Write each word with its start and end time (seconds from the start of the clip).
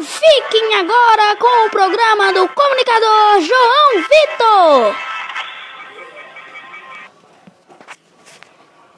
Fiquem 0.00 0.76
agora 0.76 1.36
com 1.36 1.66
o 1.66 1.70
programa 1.70 2.32
do 2.32 2.48
comunicador 2.48 3.40
João 3.40 4.02
Vitor. 4.02 4.96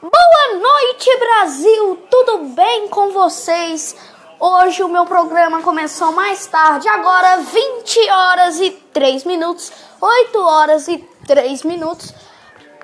Boa 0.02 0.58
noite, 0.60 1.16
Brasil! 1.18 2.06
Tudo 2.10 2.38
bem 2.54 2.88
com 2.88 3.12
vocês? 3.12 3.96
Hoje 4.38 4.82
o 4.82 4.88
meu 4.88 5.06
programa 5.06 5.62
começou 5.62 6.12
mais 6.12 6.46
tarde, 6.46 6.86
agora 6.86 7.38
20 7.38 8.10
horas 8.10 8.60
e 8.60 8.70
3 8.70 9.24
minutos, 9.24 9.72
8 9.98 10.38
horas 10.38 10.86
e 10.86 10.98
3 11.26 11.62
minutos. 11.62 12.12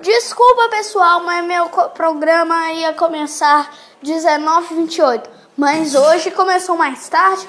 Desculpa, 0.01 0.69
pessoal, 0.69 1.19
mas 1.19 1.45
meu 1.45 1.69
programa 1.69 2.71
ia 2.71 2.93
começar 2.93 3.71
19h28. 4.03 5.23
Mas 5.55 5.93
hoje 5.93 6.31
começou 6.31 6.75
mais 6.75 7.07
tarde. 7.09 7.47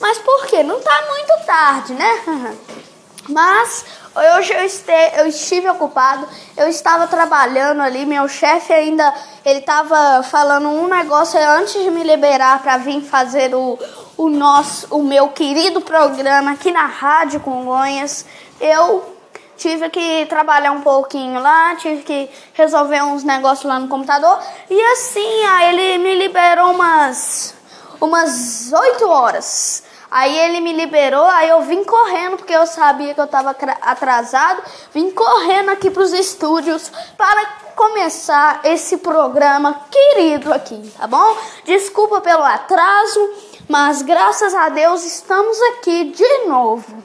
Mas 0.00 0.18
por 0.18 0.46
quê? 0.46 0.62
Não 0.62 0.80
tá 0.80 1.04
muito 1.08 1.46
tarde, 1.46 1.94
né? 1.94 2.56
Mas 3.28 3.84
hoje 4.14 4.52
eu, 4.52 4.60
este, 4.60 4.92
eu 5.16 5.26
estive 5.26 5.68
ocupado, 5.68 6.28
eu 6.56 6.68
estava 6.68 7.06
trabalhando 7.06 7.82
ali, 7.82 8.06
meu 8.06 8.28
chefe 8.28 8.72
ainda, 8.72 9.12
ele 9.44 9.58
estava 9.58 10.22
falando 10.22 10.68
um 10.68 10.86
negócio 10.86 11.38
antes 11.40 11.82
de 11.82 11.90
me 11.90 12.04
liberar 12.04 12.62
para 12.62 12.76
vir 12.78 13.02
fazer 13.02 13.54
o, 13.54 13.78
o 14.16 14.28
nosso, 14.28 14.86
o 14.94 15.02
meu 15.02 15.28
querido 15.28 15.80
programa 15.80 16.52
aqui 16.52 16.70
na 16.70 16.86
Rádio 16.86 17.40
Congonhas. 17.40 18.24
Eu 18.60 19.16
tive 19.56 19.90
que 19.90 20.26
trabalhar 20.26 20.70
um 20.70 20.82
pouquinho 20.82 21.40
lá, 21.40 21.74
tive 21.76 22.02
que 22.02 22.30
resolver 22.54 23.02
uns 23.02 23.24
negócios 23.24 23.64
lá 23.64 23.80
no 23.80 23.88
computador. 23.88 24.38
E 24.70 24.80
assim, 24.92 25.44
aí 25.44 25.74
ele 25.74 25.98
me 25.98 26.14
liberou 26.14 26.70
umas 26.70 27.56
umas 28.00 28.72
8 28.72 29.08
horas. 29.08 29.82
Aí 30.10 30.38
ele 30.38 30.60
me 30.60 30.72
liberou, 30.72 31.24
aí 31.24 31.48
eu 31.48 31.62
vim 31.62 31.82
correndo, 31.82 32.36
porque 32.36 32.52
eu 32.52 32.66
sabia 32.66 33.12
que 33.12 33.20
eu 33.20 33.24
estava 33.24 33.56
atrasado, 33.82 34.62
vim 34.92 35.10
correndo 35.10 35.70
aqui 35.70 35.90
para 35.90 36.02
os 36.02 36.12
estúdios 36.12 36.90
para 37.16 37.44
começar 37.74 38.60
esse 38.64 38.98
programa 38.98 39.80
querido 39.90 40.52
aqui, 40.52 40.92
tá 40.96 41.06
bom? 41.06 41.36
Desculpa 41.64 42.20
pelo 42.20 42.42
atraso, 42.42 43.30
mas 43.68 44.02
graças 44.02 44.54
a 44.54 44.68
Deus 44.68 45.04
estamos 45.04 45.60
aqui 45.72 46.04
de 46.04 46.46
novo. 46.46 47.04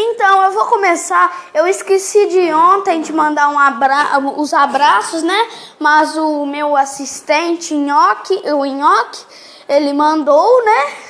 Então, 0.00 0.44
eu 0.44 0.52
vou 0.52 0.66
começar. 0.66 1.48
Eu 1.52 1.66
esqueci 1.66 2.26
de 2.28 2.52
ontem 2.54 3.00
de 3.00 3.12
mandar 3.12 3.48
um 3.48 3.58
abra 3.58 4.20
os 4.36 4.54
abraços, 4.54 5.24
né? 5.24 5.48
Mas 5.76 6.16
o 6.16 6.46
meu 6.46 6.76
assistente, 6.76 7.74
Nhoque, 7.74 8.40
o 8.52 8.64
Nhoque, 8.64 9.26
ele 9.68 9.92
mandou, 9.92 10.64
né? 10.64 11.07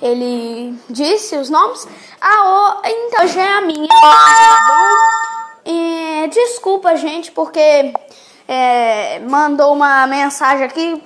Ele 0.00 0.78
disse 0.88 1.36
os 1.36 1.48
nomes. 1.48 1.86
Ah, 2.20 2.82
então 2.84 3.26
já 3.26 3.42
é 3.42 3.52
a 3.58 3.60
minha, 3.60 3.88
tá 3.88 4.66
bom? 4.68 5.70
E, 5.70 6.28
desculpa, 6.28 6.96
gente, 6.96 7.32
porque 7.32 7.92
é, 8.46 9.20
mandou 9.20 9.72
uma 9.72 10.06
mensagem 10.06 10.64
aqui, 10.64 11.02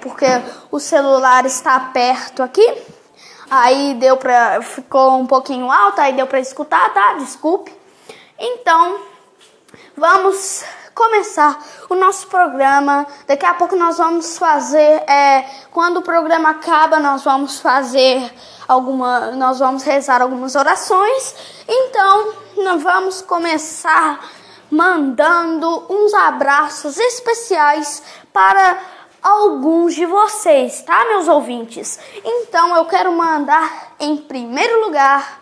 porque 0.00 0.26
o 0.70 0.80
celular 0.80 1.46
está 1.46 1.78
perto 1.78 2.42
aqui. 2.42 2.74
Aí 3.50 3.94
deu 3.94 4.16
pra. 4.16 4.62
ficou 4.62 5.18
um 5.18 5.26
pouquinho 5.26 5.70
alto, 5.70 6.00
aí 6.00 6.12
deu 6.12 6.26
pra 6.26 6.38
escutar, 6.38 6.92
tá? 6.94 7.14
Desculpe. 7.14 7.72
Então, 8.38 9.00
vamos 9.96 10.64
começar 11.00 11.58
o 11.88 11.94
nosso 11.94 12.26
programa. 12.26 13.06
Daqui 13.26 13.46
a 13.46 13.54
pouco 13.54 13.74
nós 13.74 13.96
vamos 13.96 14.36
fazer, 14.36 15.02
é, 15.08 15.48
quando 15.70 15.96
o 15.96 16.02
programa 16.02 16.50
acaba, 16.50 16.98
nós 16.98 17.24
vamos 17.24 17.58
fazer 17.58 18.30
alguma, 18.68 19.30
nós 19.30 19.58
vamos 19.58 19.82
rezar 19.82 20.20
algumas 20.20 20.54
orações. 20.54 21.34
Então, 21.66 22.34
nós 22.58 22.82
vamos 22.82 23.22
começar 23.22 24.20
mandando 24.70 25.86
uns 25.88 26.12
abraços 26.12 26.98
especiais 26.98 28.02
para 28.30 28.78
alguns 29.22 29.94
de 29.94 30.04
vocês, 30.04 30.82
tá, 30.82 31.06
meus 31.06 31.28
ouvintes? 31.28 31.98
Então 32.22 32.76
eu 32.76 32.84
quero 32.84 33.10
mandar 33.12 33.94
em 33.98 34.18
primeiro 34.18 34.84
lugar 34.84 35.40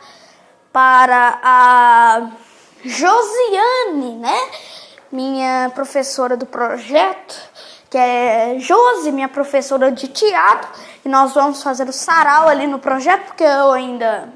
para 0.72 1.40
a 1.42 2.30
Josiane, 2.84 4.18
né? 4.18 4.50
Minha 5.10 5.70
professora 5.74 6.36
do 6.36 6.46
projeto, 6.46 7.34
que 7.88 7.96
é 7.96 8.56
Josi, 8.58 9.10
minha 9.10 9.28
professora 9.28 9.90
de 9.90 10.08
teatro, 10.08 10.68
e 11.04 11.08
nós 11.08 11.32
vamos 11.32 11.62
fazer 11.62 11.88
o 11.88 11.92
sarau 11.92 12.48
ali 12.48 12.66
no 12.66 12.78
projeto, 12.78 13.26
porque 13.26 13.44
eu 13.44 13.72
ainda 13.72 14.32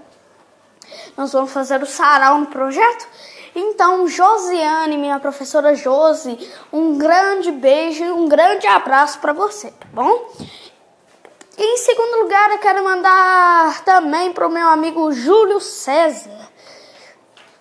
nós 1.17 1.33
vamos 1.33 1.53
fazer 1.53 1.83
o 1.83 1.87
sarau 1.87 2.39
no 2.39 2.47
projeto. 2.47 3.07
Então, 3.55 4.09
Josiane, 4.09 4.97
minha 4.97 5.21
professora 5.21 5.75
Josi, 5.75 6.39
um 6.73 6.97
grande 6.97 7.51
beijo 7.53 8.03
e 8.03 8.11
um 8.11 8.27
grande 8.27 8.67
abraço 8.67 9.19
para 9.19 9.33
você, 9.33 9.71
tá 9.71 9.87
bom? 9.93 10.31
Em 11.59 11.77
segundo 11.77 12.23
lugar, 12.23 12.51
eu 12.51 12.59
quero 12.59 12.83
mandar 12.83 13.85
também 13.85 14.33
para 14.33 14.47
o 14.47 14.51
meu 14.51 14.67
amigo 14.69 15.13
Júlio 15.13 15.61
César, 15.61 16.31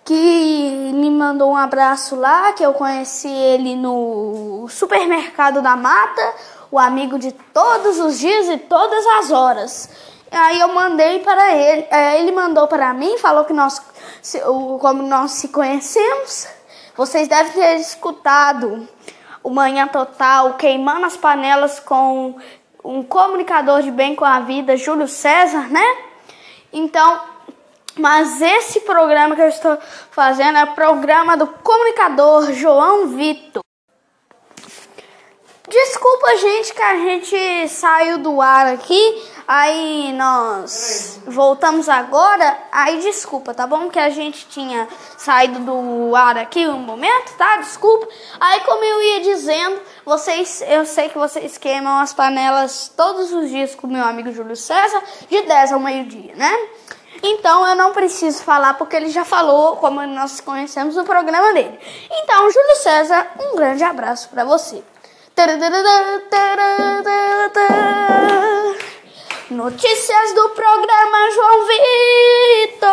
que 0.04 0.92
me 0.94 1.10
mandou 1.10 1.52
um 1.52 1.56
abraço 1.56 2.16
lá, 2.16 2.52
que 2.52 2.64
eu 2.64 2.74
conheci 2.74 3.28
ele 3.28 3.76
no 3.76 4.66
supermercado 4.68 5.62
da 5.62 5.76
Mata, 5.76 6.34
o 6.70 6.78
amigo 6.78 7.18
de 7.18 7.32
todos 7.32 8.00
os 8.00 8.18
dias 8.18 8.48
e 8.48 8.58
todas 8.58 9.06
as 9.18 9.30
horas. 9.30 9.88
Aí 10.30 10.58
eu 10.60 10.68
mandei 10.68 11.18
para 11.18 11.54
ele, 11.54 11.86
é, 11.90 12.20
ele 12.20 12.32
mandou 12.32 12.66
para 12.66 12.92
mim, 12.94 13.18
falou 13.18 13.44
que 13.44 13.52
nós, 13.52 13.80
como 14.80 15.02
nós 15.02 15.32
se 15.32 15.48
conhecemos, 15.48 16.48
vocês 16.96 17.28
devem 17.28 17.52
ter 17.52 17.76
escutado 17.76 18.88
o 19.42 19.50
Manhã 19.50 19.86
Total 19.86 20.54
queimando 20.54 21.04
as 21.04 21.16
panelas 21.16 21.78
com 21.80 22.36
um 22.82 23.02
comunicador 23.02 23.82
de 23.82 23.90
bem 23.90 24.14
com 24.14 24.24
a 24.24 24.40
vida, 24.40 24.76
Júlio 24.76 25.06
César, 25.06 25.68
né? 25.70 25.84
Então, 26.72 27.20
mas 27.96 28.40
esse 28.40 28.80
programa 28.80 29.34
que 29.34 29.42
eu 29.42 29.48
estou 29.48 29.78
fazendo 30.10 30.58
é 30.58 30.64
o 30.64 30.74
programa 30.74 31.36
do 31.36 31.46
comunicador 31.46 32.52
João 32.52 33.08
Vitor. 33.08 33.62
Desculpa, 35.72 36.36
gente, 36.36 36.74
que 36.74 36.82
a 36.82 36.96
gente 36.96 37.68
saiu 37.68 38.18
do 38.18 38.42
ar 38.42 38.66
aqui, 38.66 39.22
aí 39.48 40.12
nós 40.12 41.18
voltamos 41.26 41.88
agora. 41.88 42.58
Aí 42.70 43.00
desculpa, 43.00 43.54
tá 43.54 43.66
bom? 43.66 43.88
Que 43.88 43.98
a 43.98 44.10
gente 44.10 44.46
tinha 44.48 44.86
saído 45.16 45.60
do 45.60 46.14
ar 46.14 46.36
aqui 46.36 46.66
um 46.66 46.78
momento, 46.78 47.34
tá? 47.38 47.56
Desculpa. 47.56 48.06
Aí, 48.38 48.60
como 48.60 48.84
eu 48.84 49.02
ia 49.02 49.20
dizendo, 49.20 49.80
vocês, 50.04 50.62
eu 50.66 50.84
sei 50.84 51.08
que 51.08 51.16
vocês 51.16 51.56
queimam 51.56 52.00
as 52.00 52.12
panelas 52.12 52.92
todos 52.94 53.32
os 53.32 53.48
dias 53.48 53.74
com 53.74 53.86
meu 53.86 54.04
amigo 54.04 54.30
Júlio 54.30 54.56
César, 54.56 55.02
de 55.30 55.40
10 55.40 55.72
ao 55.72 55.80
meio-dia, 55.80 56.34
né? 56.34 56.54
Então 57.22 57.66
eu 57.66 57.76
não 57.76 57.92
preciso 57.92 58.42
falar 58.42 58.74
porque 58.74 58.96
ele 58.96 59.08
já 59.08 59.24
falou 59.24 59.76
como 59.76 60.04
nós 60.06 60.40
conhecemos 60.40 60.96
o 60.96 61.04
programa 61.04 61.52
dele. 61.52 61.78
Então, 62.10 62.50
Júlio 62.50 62.76
César, 62.76 63.30
um 63.38 63.56
grande 63.56 63.84
abraço 63.84 64.28
para 64.28 64.44
você. 64.44 64.82
Notícias 69.50 70.34
do 70.34 70.48
programa 70.50 71.30
João 71.30 71.66
Vitor. 71.66 72.92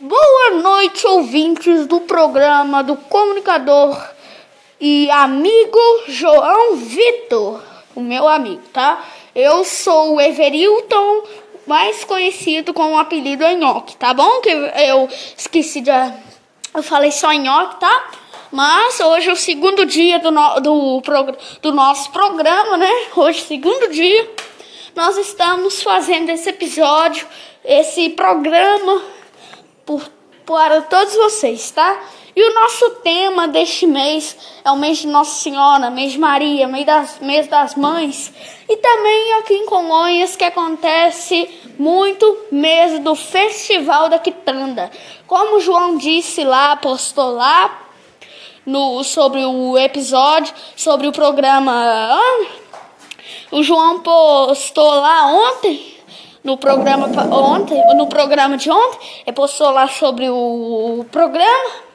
Boa 0.00 0.50
noite, 0.62 1.06
ouvintes 1.06 1.86
do 1.86 2.00
programa 2.00 2.82
do 2.82 2.96
comunicador 2.96 4.00
e 4.80 5.10
amigo 5.10 5.78
João 6.08 6.76
Vitor, 6.76 7.62
o 8.00 8.04
meu 8.04 8.26
amigo, 8.26 8.62
tá? 8.72 9.04
Eu 9.34 9.64
sou 9.64 10.14
o 10.14 10.20
Everilton, 10.20 11.22
mais 11.66 12.04
conhecido 12.04 12.74
com 12.74 12.94
o 12.94 12.98
apelido 12.98 13.44
Enhoque, 13.44 13.96
tá 13.96 14.12
bom? 14.12 14.40
Que 14.40 14.50
eu 14.50 15.08
esqueci 15.36 15.80
de 15.80 15.90
eu 16.72 16.82
falei 16.82 17.10
só 17.10 17.32
nhoque, 17.32 17.80
tá? 17.80 18.10
Mas 18.52 19.00
hoje 19.00 19.28
é 19.28 19.32
o 19.32 19.36
segundo 19.36 19.84
dia 19.84 20.18
do, 20.18 20.30
no, 20.30 20.60
do, 20.60 21.02
do 21.60 21.72
nosso 21.72 22.10
programa, 22.12 22.76
né? 22.76 22.90
Hoje, 23.16 23.42
segundo 23.42 23.90
dia, 23.90 24.30
nós 24.94 25.16
estamos 25.16 25.82
fazendo 25.82 26.30
esse 26.30 26.48
episódio, 26.48 27.26
esse 27.64 28.10
programa 28.10 29.02
por, 29.84 30.00
para 30.46 30.82
todos 30.82 31.14
vocês, 31.14 31.70
tá? 31.72 32.00
E 32.34 32.42
o 32.42 32.54
nosso 32.54 32.90
tema 33.02 33.48
deste 33.48 33.86
mês 33.86 34.36
é 34.64 34.70
o 34.70 34.76
mês 34.76 34.98
de 34.98 35.06
Nossa 35.06 35.42
Senhora, 35.42 35.90
mês 35.90 36.12
de 36.12 36.18
Maria, 36.18 36.68
mês 36.68 36.86
das, 36.86 37.18
mês 37.20 37.48
das 37.48 37.74
mães. 37.74 38.32
E 38.68 38.76
também 38.76 39.32
aqui 39.34 39.54
em 39.54 39.66
Congonhas 39.66 40.36
que 40.36 40.44
acontece 40.44 41.48
muito 41.78 42.46
mês 42.52 43.00
do 43.00 43.14
Festival 43.14 44.08
da 44.08 44.18
Quitanda. 44.18 44.90
Como 45.26 45.60
João 45.60 45.96
disse 45.96 46.44
lá, 46.44 46.76
postou 46.76 47.32
lá 47.32 47.88
no, 48.64 49.02
sobre 49.02 49.44
o 49.44 49.76
episódio, 49.76 50.54
sobre 50.76 51.06
o 51.06 51.12
programa 51.12 52.18
o 53.52 53.64
João 53.64 53.98
postou 53.98 54.88
lá 55.00 55.26
ontem 55.26 55.96
no 56.42 56.56
programa 56.56 57.06
ontem, 57.34 57.96
no 57.96 58.06
programa 58.06 58.56
de 58.56 58.70
ontem, 58.70 59.32
postou 59.34 59.70
lá 59.70 59.88
sobre 59.88 60.30
o 60.30 61.04
programa. 61.10 61.89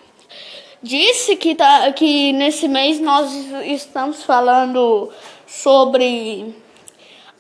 Disse 0.86 1.36
que, 1.36 1.56
tá, 1.56 1.92
que 1.94 2.32
nesse 2.34 2.68
mês 2.68 3.00
nós 3.00 3.34
estamos 3.64 4.24
falando 4.24 5.10
sobre 5.48 6.54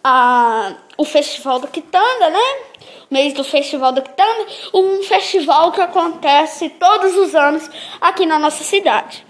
a, 0.04 0.74
o 0.98 1.06
Festival 1.06 1.60
da 1.60 1.68
Quitanda, 1.68 2.32
né? 2.32 2.40
Mês 3.12 3.34
do 3.34 3.44
Festival 3.44 3.92
da 3.92 4.02
Quitanda, 4.02 4.48
um 4.74 5.04
festival 5.04 5.72
que 5.72 5.80
acontece 5.80 6.70
todos 6.70 7.16
os 7.16 7.36
anos 7.36 7.70
aqui 8.02 8.26
na 8.26 8.40
nossa 8.40 8.64
cidade, 8.64 9.24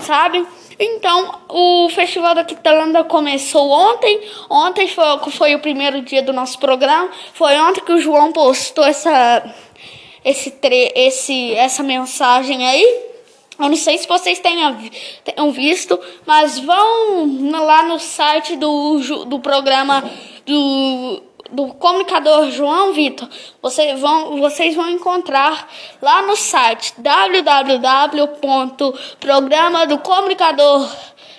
sabe? 0.00 0.44
Então, 0.76 1.38
o 1.48 1.88
Festival 1.90 2.34
da 2.34 2.42
Quitanda 2.42 3.04
começou 3.04 3.70
ontem. 3.70 4.20
Ontem 4.50 4.88
foi, 4.88 5.30
foi 5.30 5.54
o 5.54 5.60
primeiro 5.60 6.00
dia 6.02 6.24
do 6.24 6.32
nosso 6.32 6.58
programa. 6.58 7.08
Foi 7.34 7.56
ontem 7.60 7.82
que 7.82 7.92
o 7.92 8.00
João 8.00 8.32
postou 8.32 8.84
essa, 8.84 9.54
esse, 10.24 10.50
tre, 10.50 10.90
esse, 10.96 11.54
essa 11.54 11.84
mensagem 11.84 12.66
aí. 12.66 13.13
Eu 13.58 13.68
não 13.68 13.76
sei 13.76 13.98
se 13.98 14.08
vocês 14.08 14.40
tenham, 14.40 14.76
tenham 15.24 15.52
visto, 15.52 15.98
mas 16.26 16.58
vão 16.58 17.50
lá 17.64 17.84
no 17.84 17.98
site 17.98 18.56
do, 18.56 19.24
do 19.26 19.40
programa 19.40 20.02
do 20.44 21.22
do 21.54 21.68
comunicador 21.74 22.50
João 22.50 22.92
Vitor, 22.92 23.28
vocês 23.62 23.98
vão, 24.00 24.38
vocês 24.38 24.74
vão 24.74 24.90
encontrar 24.90 25.70
lá 26.02 26.22
no 26.22 26.34
site 26.36 26.92
www.programa 26.98 29.86
do 29.86 29.98
comunicador 29.98 30.90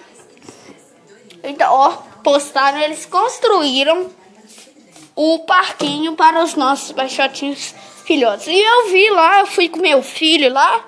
Então, 1.42 1.72
ó, 1.72 1.90
postaram, 2.22 2.78
eles 2.80 3.06
construíram 3.06 4.10
o 5.14 5.40
parquinho 5.40 6.14
para 6.14 6.42
os 6.42 6.54
nossos 6.54 6.92
baixotinhos 6.92 7.74
filhotes. 8.04 8.46
E 8.46 8.58
eu 8.58 8.88
vi 8.90 9.10
lá, 9.10 9.40
eu 9.40 9.46
fui 9.46 9.68
com 9.68 9.80
meu 9.80 10.02
filho 10.02 10.52
lá. 10.52 10.84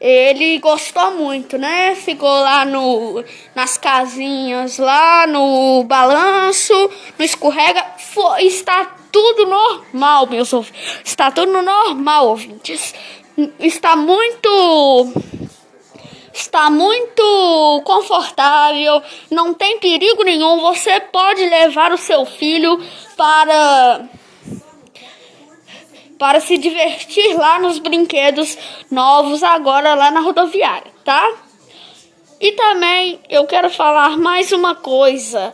Ele 0.00 0.58
gostou 0.58 1.12
muito, 1.12 1.56
né? 1.56 1.94
Ficou 1.94 2.28
lá 2.28 2.64
no, 2.64 3.24
nas 3.54 3.78
casinhas, 3.78 4.76
lá 4.76 5.26
no 5.26 5.82
balanço, 5.84 6.74
no 7.18 7.24
escorrega. 7.24 7.82
Foi, 7.98 8.42
está 8.42 8.84
tudo 9.10 9.46
normal, 9.46 10.26
meus 10.26 10.52
ouvintes. 10.52 11.00
Está 11.04 11.30
tudo 11.30 11.62
normal, 11.62 12.28
ouvintes. 12.28 12.94
Está 13.58 13.96
muito 13.96 15.12
está 16.34 16.68
muito 16.68 17.82
confortável, 17.84 19.00
não 19.30 19.54
tem 19.54 19.78
perigo 19.78 20.24
nenhum. 20.24 20.60
Você 20.60 20.98
pode 21.00 21.48
levar 21.48 21.92
o 21.92 21.98
seu 21.98 22.26
filho 22.26 22.78
para 23.16 24.08
para 26.18 26.40
se 26.40 26.56
divertir 26.56 27.36
lá 27.36 27.58
nos 27.58 27.78
brinquedos 27.78 28.56
novos 28.90 29.42
agora 29.42 29.94
lá 29.94 30.10
na 30.10 30.20
rodoviária, 30.20 30.90
tá? 31.04 31.34
E 32.40 32.52
também 32.52 33.20
eu 33.28 33.46
quero 33.46 33.68
falar 33.68 34.16
mais 34.16 34.52
uma 34.52 34.74
coisa 34.74 35.52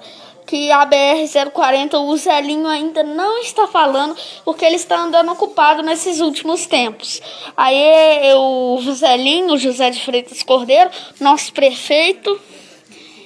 que 0.51 0.69
a 0.73 0.85
BR-040, 0.85 1.95
o 1.95 2.17
Zelinho 2.17 2.67
ainda 2.67 3.05
não 3.05 3.39
está 3.39 3.69
falando, 3.69 4.17
porque 4.45 4.65
ele 4.65 4.75
está 4.75 4.99
andando 4.99 5.31
ocupado 5.31 5.81
nesses 5.81 6.21
últimos 6.21 6.67
tempos. 6.67 7.23
Aí 7.57 8.35
o 8.35 8.77
Zelinho, 8.93 9.57
José 9.57 9.91
de 9.91 10.05
Freitas 10.05 10.43
Cordeiro, 10.43 10.91
nosso 11.21 11.53
prefeito, 11.53 12.37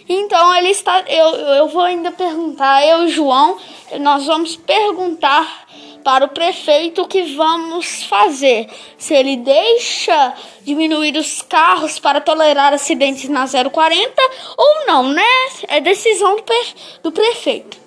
então 0.06 0.54
ele 0.54 0.68
está. 0.68 1.02
Eu, 1.08 1.28
eu 1.34 1.68
vou 1.68 1.80
ainda 1.80 2.12
perguntar, 2.12 2.86
eu 2.86 3.04
e 3.04 3.06
o 3.06 3.08
João, 3.08 3.56
nós 4.00 4.26
vamos 4.26 4.54
perguntar 4.56 5.63
para 6.04 6.26
o 6.26 6.28
prefeito 6.28 7.02
o 7.02 7.08
que 7.08 7.22
vamos 7.34 8.04
fazer. 8.04 8.68
Se 8.98 9.14
ele 9.14 9.38
deixa 9.38 10.34
diminuir 10.62 11.16
os 11.16 11.40
carros 11.40 11.98
para 11.98 12.20
tolerar 12.20 12.74
acidentes 12.74 13.28
na 13.28 13.46
040 13.46 14.22
ou 14.56 14.86
não, 14.86 15.08
né? 15.08 15.22
É 15.66 15.80
decisão 15.80 16.36
do, 16.36 16.42
do 17.02 17.10
prefeito. 17.10 17.82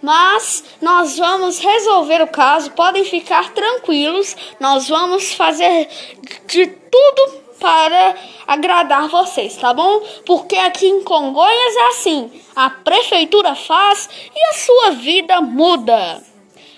Mas 0.00 0.62
nós 0.80 1.16
vamos 1.16 1.58
resolver 1.58 2.22
o 2.22 2.28
caso, 2.28 2.70
podem 2.72 3.04
ficar 3.04 3.52
tranquilos, 3.52 4.36
nós 4.60 4.88
vamos 4.88 5.32
fazer 5.32 5.88
de 6.46 6.66
tudo 6.66 7.44
para 7.58 8.14
agradar 8.46 9.08
vocês, 9.08 9.56
tá 9.56 9.72
bom? 9.72 10.00
Porque 10.26 10.56
aqui 10.56 10.86
em 10.86 11.02
Congonhas 11.02 11.76
é 11.76 11.88
assim: 11.88 12.30
a 12.54 12.68
prefeitura 12.68 13.54
faz 13.54 14.08
e 14.34 14.50
a 14.50 14.58
sua 14.58 14.90
vida 14.90 15.40
muda. 15.40 16.33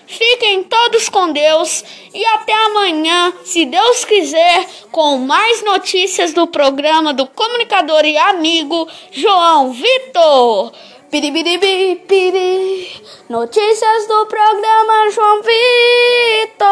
Fiquem 0.07 0.63
todos 0.63 1.09
com 1.09 1.33
Deus 1.33 1.83
e 2.13 2.25
até 2.27 2.53
amanhã, 2.53 3.33
se 3.43 3.65
Deus 3.65 4.05
quiser, 4.05 4.65
com 4.89 5.17
mais 5.17 5.61
notícias 5.63 6.31
do 6.31 6.47
programa 6.47 7.13
do 7.13 7.27
comunicador 7.27 8.05
e 8.05 8.17
amigo 8.17 8.87
João 9.11 9.73
Vitor. 9.73 10.71
Piribiribi, 11.11 12.03
piri. 12.07 13.03
Notícias 13.27 14.07
do 14.07 14.25
programa 14.27 15.11
João 15.11 15.41
Vitor. 15.41 16.67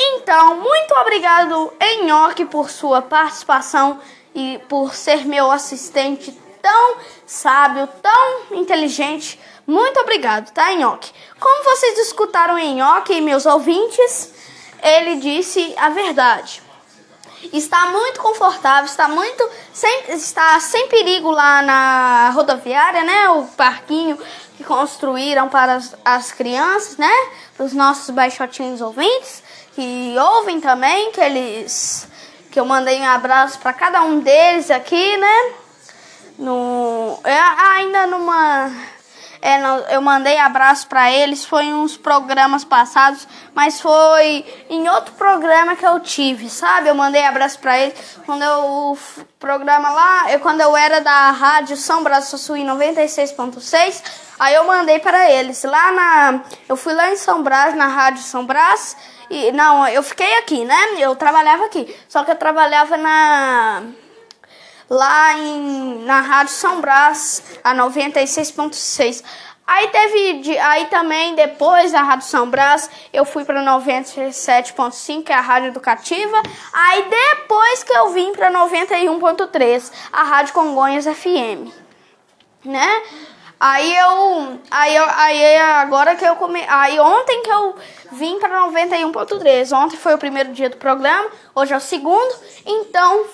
Então, 0.00 0.56
muito 0.56 0.94
obrigado, 0.94 1.72
Enhoque, 1.78 2.46
por 2.46 2.70
sua 2.70 3.02
participação 3.02 4.00
e 4.34 4.58
por 4.66 4.94
ser 4.94 5.26
meu 5.26 5.50
assistente 5.50 6.41
tão 6.62 6.96
sábio, 7.26 7.88
tão 8.00 8.56
inteligente. 8.56 9.38
Muito 9.66 10.00
obrigado, 10.00 10.50
tá, 10.52 10.72
Enhoque? 10.72 11.12
Como 11.38 11.64
vocês 11.64 11.98
escutaram 11.98 12.58
Enhoque 12.58 13.12
e 13.12 13.20
meus 13.20 13.44
ouvintes, 13.44 14.32
ele 14.82 15.16
disse 15.16 15.74
a 15.76 15.90
verdade. 15.90 16.62
Está 17.52 17.86
muito 17.86 18.20
confortável, 18.20 18.84
está 18.84 19.08
muito 19.08 19.48
sem, 19.72 20.04
está 20.10 20.60
sem 20.60 20.86
perigo 20.86 21.30
lá 21.30 21.60
na 21.62 22.30
rodoviária, 22.30 23.02
né? 23.02 23.30
O 23.30 23.44
parquinho 23.44 24.16
que 24.56 24.62
construíram 24.62 25.48
para 25.48 25.74
as, 25.74 25.96
as 26.04 26.32
crianças, 26.32 26.96
né? 26.96 27.12
Para 27.56 27.66
os 27.66 27.72
nossos 27.72 28.10
baixotinhos 28.10 28.80
ouvintes 28.80 29.42
que 29.74 30.14
ouvem 30.18 30.60
também, 30.60 31.10
que 31.10 31.20
eles 31.20 32.08
que 32.50 32.60
eu 32.60 32.66
mandei 32.66 33.00
um 33.00 33.08
abraço 33.08 33.58
para 33.58 33.72
cada 33.72 34.02
um 34.02 34.20
deles 34.20 34.70
aqui, 34.70 35.16
né? 35.16 35.52
No 36.38 37.18
é, 37.24 37.38
ainda 37.38 38.06
numa 38.06 38.70
é, 39.44 39.58
eu 39.96 40.00
mandei 40.00 40.38
abraço 40.38 40.86
para 40.86 41.10
eles, 41.10 41.44
foi 41.44 41.74
uns 41.74 41.96
programas 41.96 42.64
passados, 42.64 43.26
mas 43.52 43.80
foi 43.80 44.44
em 44.70 44.88
outro 44.88 45.14
programa 45.14 45.74
que 45.74 45.84
eu 45.84 45.98
tive, 45.98 46.48
sabe? 46.48 46.88
Eu 46.88 46.94
mandei 46.94 47.24
abraço 47.24 47.58
para 47.58 47.76
eles 47.76 47.94
quando 48.24 48.42
eu 48.42 48.92
o 48.92 48.98
programa 49.40 49.90
lá, 49.90 50.32
eu 50.32 50.38
quando 50.38 50.60
eu 50.60 50.76
era 50.76 51.00
da 51.00 51.32
rádio 51.32 51.76
São 51.76 52.04
Brás 52.04 52.26
Sussuí 52.26 52.62
96.6, 52.62 54.04
aí 54.38 54.54
eu 54.54 54.64
mandei 54.64 55.00
para 55.00 55.28
eles 55.28 55.64
lá 55.64 55.90
na 55.90 56.40
eu 56.68 56.76
fui 56.76 56.94
lá 56.94 57.10
em 57.10 57.16
São 57.16 57.42
Brás 57.42 57.74
na 57.74 57.88
rádio 57.88 58.22
São 58.22 58.46
Brás 58.46 58.96
e 59.28 59.50
não, 59.50 59.88
eu 59.88 60.04
fiquei 60.04 60.38
aqui, 60.38 60.64
né? 60.64 60.78
Eu 60.98 61.16
trabalhava 61.16 61.64
aqui, 61.64 61.92
só 62.08 62.22
que 62.22 62.30
eu 62.30 62.36
trabalhava 62.36 62.96
na 62.96 63.82
lá 64.92 65.38
em, 65.38 66.04
na 66.04 66.20
Rádio 66.20 66.52
São 66.52 66.82
Brás, 66.82 67.42
a 67.64 67.74
96.6. 67.74 69.24
Aí 69.66 69.88
teve, 69.88 70.58
aí 70.58 70.86
também 70.86 71.34
depois 71.34 71.92
da 71.92 72.02
Rádio 72.02 72.26
São 72.26 72.50
Brás, 72.50 72.90
eu 73.10 73.24
fui 73.24 73.42
para 73.42 73.62
97.5, 73.62 75.24
que 75.24 75.32
é 75.32 75.34
a 75.34 75.40
rádio 75.40 75.68
educativa. 75.68 76.42
Aí 76.74 77.06
depois 77.08 77.82
que 77.82 77.92
eu 77.92 78.10
vim 78.10 78.32
para 78.32 78.50
91.3, 78.50 79.90
a 80.12 80.24
Rádio 80.24 80.52
Congonhas 80.52 81.06
FM, 81.06 81.72
né? 82.62 83.02
Aí 83.58 83.96
eu, 83.96 84.58
aí 84.70 84.94
eu, 84.94 85.04
aí 85.08 85.56
agora 85.56 86.16
que 86.16 86.24
eu 86.24 86.36
come, 86.36 86.60
aí 86.68 87.00
ontem 87.00 87.42
que 87.42 87.50
eu 87.50 87.76
vim 88.10 88.38
para 88.38 88.66
91.3. 88.66 89.74
Ontem 89.74 89.96
foi 89.96 90.12
o 90.12 90.18
primeiro 90.18 90.52
dia 90.52 90.68
do 90.68 90.76
programa, 90.76 91.30
hoje 91.54 91.72
é 91.72 91.76
o 91.76 91.80
segundo. 91.80 92.34
Então 92.66 93.24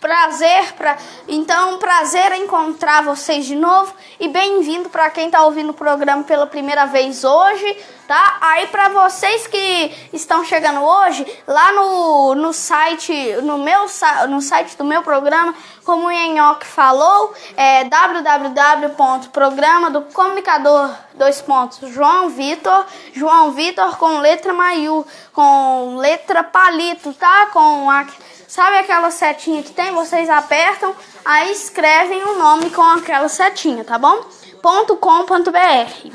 Prazer 0.00 0.72
para 0.78 0.96
então 1.28 1.76
prazer 1.76 2.32
encontrar 2.32 3.02
vocês 3.02 3.44
de 3.44 3.54
novo 3.54 3.94
e 4.18 4.28
bem-vindo 4.28 4.88
para 4.88 5.10
quem 5.10 5.26
está 5.26 5.44
ouvindo 5.44 5.72
o 5.72 5.74
programa 5.74 6.24
pela 6.24 6.46
primeira 6.46 6.86
vez 6.86 7.22
hoje, 7.22 7.76
tá? 8.08 8.38
Aí 8.40 8.66
para 8.68 8.88
vocês 8.88 9.46
que 9.46 9.94
estão 10.10 10.42
chegando 10.42 10.80
hoje, 10.80 11.26
lá 11.46 11.72
no, 11.72 12.34
no 12.34 12.50
site, 12.54 13.12
no 13.42 13.58
meu 13.58 13.84
no 14.30 14.40
site 14.40 14.74
do 14.78 14.86
meu 14.86 15.02
programa, 15.02 15.54
como 15.84 16.06
o 16.06 16.10
Enhoque 16.10 16.66
falou, 16.66 17.34
é 17.54 17.84
www.programa 17.84 19.90
do 19.90 20.00
comunicador 20.14 20.94
dois 21.12 21.42
pontos 21.42 21.90
João 21.90 22.30
Vitor, 22.30 22.86
João 23.12 23.52
Vitor 23.52 23.98
com 23.98 24.20
letra 24.20 24.54
maiú, 24.54 25.06
com 25.34 25.96
letra 25.98 26.42
palito, 26.42 27.12
tá? 27.12 27.48
Com 27.52 27.90
a 27.90 28.06
Sabe 28.50 28.78
aquela 28.78 29.12
setinha 29.12 29.62
que 29.62 29.70
tem? 29.70 29.92
Vocês 29.92 30.28
apertam, 30.28 30.92
aí 31.24 31.52
escrevem 31.52 32.20
o 32.24 32.36
nome 32.36 32.68
com 32.70 32.82
aquela 32.82 33.28
setinha, 33.28 33.84
tá 33.84 33.96
bom? 33.96 34.24
.com.br 34.60 36.10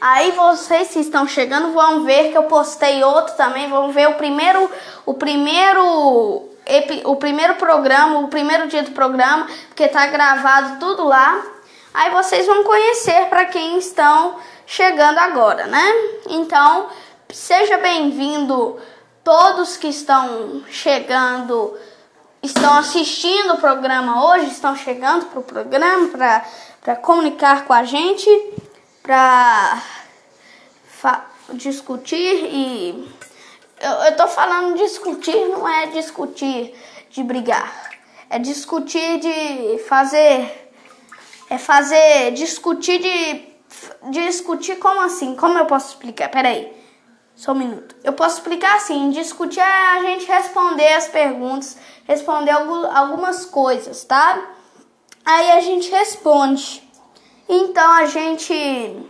Aí 0.00 0.30
vocês 0.30 0.88
que 0.88 1.00
estão 1.00 1.28
chegando 1.28 1.74
vão 1.74 2.02
ver 2.02 2.30
que 2.30 2.38
eu 2.38 2.44
postei 2.44 3.04
outro 3.04 3.36
também, 3.36 3.68
vão 3.68 3.92
ver 3.92 4.08
o 4.08 4.14
primeiro 4.14 4.70
o 5.04 5.12
primeiro 5.12 6.48
o 7.04 7.16
primeiro 7.16 7.56
programa, 7.56 8.20
o 8.20 8.28
primeiro 8.28 8.66
dia 8.66 8.82
do 8.82 8.92
programa, 8.92 9.46
porque 9.68 9.86
tá 9.86 10.06
gravado 10.06 10.80
tudo 10.80 11.04
lá. 11.04 11.44
Aí 11.92 12.10
vocês 12.10 12.46
vão 12.46 12.64
conhecer 12.64 13.26
para 13.26 13.44
quem 13.44 13.76
estão 13.76 14.36
chegando 14.64 15.18
agora, 15.18 15.66
né? 15.66 15.92
Então, 16.26 16.88
seja 17.28 17.76
bem-vindo 17.76 18.78
todos 19.28 19.76
que 19.76 19.88
estão 19.88 20.64
chegando, 20.70 21.76
estão 22.42 22.78
assistindo 22.78 23.52
o 23.52 23.58
programa 23.58 24.26
hoje, 24.26 24.46
estão 24.46 24.74
chegando 24.74 25.26
para 25.26 25.38
o 25.38 25.42
programa 25.42 26.08
para 26.80 26.96
comunicar 26.96 27.66
com 27.66 27.74
a 27.74 27.84
gente, 27.84 28.26
para 29.02 29.82
discutir 31.52 32.16
e 32.16 33.06
eu, 33.78 34.08
estou 34.08 34.28
falando 34.28 34.78
discutir 34.78 35.36
não 35.48 35.68
é 35.68 35.88
discutir 35.88 36.74
de 37.10 37.22
brigar, 37.22 37.90
é 38.30 38.38
discutir 38.38 39.20
de 39.20 39.78
fazer, 39.80 40.72
é 41.50 41.58
fazer 41.58 42.32
discutir 42.32 42.98
de 42.98 43.46
discutir 44.10 44.76
como 44.76 45.02
assim? 45.02 45.36
Como 45.36 45.58
eu 45.58 45.66
posso 45.66 45.88
explicar? 45.88 46.30
Peraí. 46.30 46.77
Só 47.38 47.52
um 47.52 47.54
minuto. 47.54 47.94
Eu 48.02 48.14
posso 48.14 48.38
explicar 48.38 48.74
assim: 48.74 49.10
discutir 49.10 49.60
é 49.60 49.62
a 49.62 50.02
gente 50.02 50.26
responder 50.26 50.92
as 50.94 51.06
perguntas, 51.06 51.78
responder 52.04 52.50
algumas 52.50 53.46
coisas, 53.46 54.02
tá? 54.02 54.44
Aí 55.24 55.52
a 55.52 55.60
gente 55.60 55.88
responde. 55.88 56.82
Então 57.48 57.92
a 57.92 58.06
gente 58.06 59.08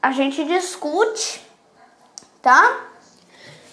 a 0.00 0.10
gente 0.10 0.42
discute, 0.44 1.42
tá? 2.40 2.80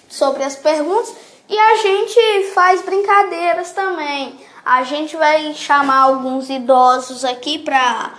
Sobre 0.09 0.43
as 0.43 0.57
perguntas 0.57 1.15
e 1.47 1.57
a 1.57 1.77
gente 1.77 2.51
faz 2.53 2.81
brincadeiras 2.81 3.71
também. 3.71 4.37
A 4.65 4.83
gente 4.83 5.15
vai 5.15 5.53
chamar 5.53 6.01
alguns 6.01 6.49
idosos 6.49 7.23
aqui 7.23 7.59
para 7.59 8.15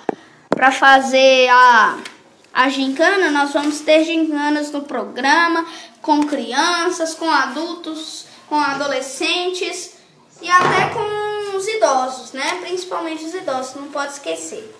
para 0.49 0.73
fazer 0.73 1.49
a 1.50 1.99
a 2.54 2.68
gincana, 2.68 3.32
nós 3.32 3.52
vamos 3.52 3.80
ter 3.80 4.04
gincanas 4.04 4.70
no 4.70 4.82
programa 4.82 5.66
com 6.00 6.25
crianças, 6.25 7.12
com 7.12 7.28
adultos, 7.28 8.26
com 8.49 8.54
adolescentes 8.54 9.94
e 10.40 10.49
até 10.49 10.94
com 10.94 11.56
os 11.56 11.66
idosos, 11.66 12.32
né? 12.32 12.61
Principalmente 12.61 13.25
os 13.25 13.34
idosos, 13.34 13.75
não 13.75 13.88
pode 13.88 14.12
esquecer. 14.12 14.73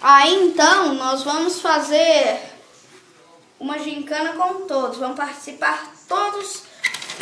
Aí 0.00 0.34
então 0.44 0.94
nós 0.94 1.24
vamos 1.24 1.60
fazer 1.60 2.40
uma 3.58 3.78
gincana 3.80 4.34
com 4.34 4.66
todos, 4.66 4.98
vão 4.98 5.14
participar 5.14 5.92
todos 6.08 6.62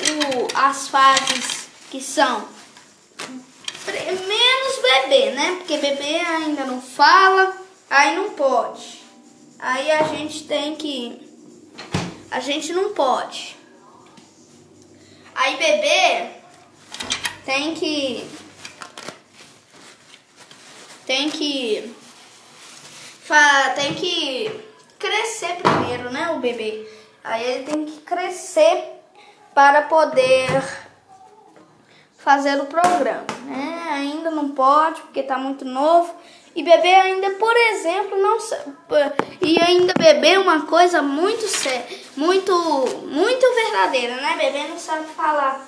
o, 0.03 0.49
as 0.55 0.89
fases 0.89 1.69
que 1.91 2.01
são 2.01 2.47
menos 3.87 4.83
bebê, 4.83 5.31
né? 5.31 5.55
Porque 5.59 5.79
bebê 5.79 6.21
ainda 6.21 6.65
não 6.67 6.83
fala, 6.83 7.62
Aí 7.93 8.17
não 8.17 8.31
pode. 8.31 9.03
Aí 9.59 9.91
a 9.91 10.05
gente 10.05 10.45
tem 10.45 10.75
que. 10.75 11.29
A 12.31 12.41
gente 12.41 12.73
não 12.73 12.95
pode. 12.95 13.55
Aí 15.35 15.59
bebê 15.59 16.31
tem 17.45 17.75
que. 17.75 18.27
Tem 21.05 21.29
que. 21.29 21.95
Tem 23.77 23.95
que 23.95 24.65
crescer 24.99 25.57
primeiro, 25.57 26.11
né? 26.11 26.31
O 26.31 26.39
bebê. 26.39 26.91
Aí 27.23 27.45
ele 27.45 27.65
tem 27.65 27.85
que 27.85 28.01
crescer 28.01 29.03
para 29.55 29.83
poder 29.83 30.49
fazer 32.17 32.59
o 32.59 32.65
programa, 32.65 33.27
né? 33.45 33.89
Ainda 33.91 34.31
não 34.31 34.53
pode 34.53 35.03
porque 35.03 35.23
tá 35.23 35.37
muito 35.37 35.67
novo. 35.67 36.15
E 36.55 36.63
beber 36.63 36.95
ainda, 36.95 37.31
por 37.31 37.57
exemplo, 37.57 38.19
não 38.19 38.39
e 39.41 39.59
ainda 39.59 39.95
beber 39.95 40.39
uma 40.39 40.67
coisa 40.67 41.01
muito 41.01 41.49
séria, 41.49 41.85
muito 42.17 42.53
muito 43.07 43.55
verdadeira, 43.55 44.17
né? 44.17 44.37
Beber 44.39 44.69
não 44.69 44.79
sabe 44.79 45.07
falar. 45.17 45.67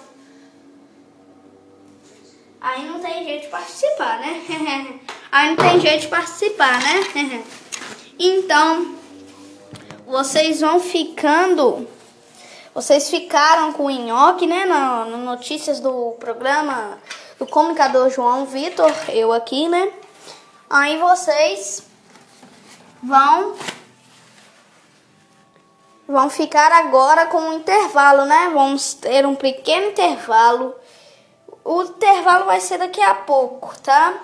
Aí 2.60 2.84
não 2.86 3.00
tem 3.00 3.24
jeito 3.24 3.42
de 3.42 3.48
participar, 3.48 4.20
né? 4.20 4.42
Aí 5.32 5.48
não 5.48 5.56
tem 5.56 5.80
jeito 5.80 6.02
de 6.02 6.08
participar, 6.08 6.80
né? 6.82 7.44
Então, 8.16 8.94
vocês 10.06 10.60
vão 10.60 10.78
ficando 10.78 11.88
vocês 12.74 13.08
ficaram 13.08 13.72
com 13.72 13.84
o 13.84 13.90
nhoque, 13.90 14.48
né? 14.48 14.64
No, 14.64 15.04
no 15.04 15.24
notícias 15.24 15.78
do 15.78 16.16
programa 16.18 16.98
do 17.38 17.46
comunicador 17.46 18.10
João 18.10 18.46
Vitor, 18.46 18.92
eu 19.10 19.32
aqui, 19.32 19.68
né? 19.68 19.92
Aí 20.74 20.98
vocês 20.98 21.84
vão 23.00 23.54
vão 26.08 26.28
ficar 26.28 26.72
agora 26.72 27.26
com 27.26 27.38
um 27.38 27.52
intervalo, 27.52 28.24
né? 28.24 28.50
Vamos 28.52 28.94
ter 28.94 29.24
um 29.24 29.36
pequeno 29.36 29.90
intervalo. 29.90 30.74
O 31.62 31.80
intervalo 31.84 32.46
vai 32.46 32.58
ser 32.58 32.78
daqui 32.78 33.00
a 33.00 33.14
pouco, 33.14 33.72
tá? 33.82 34.18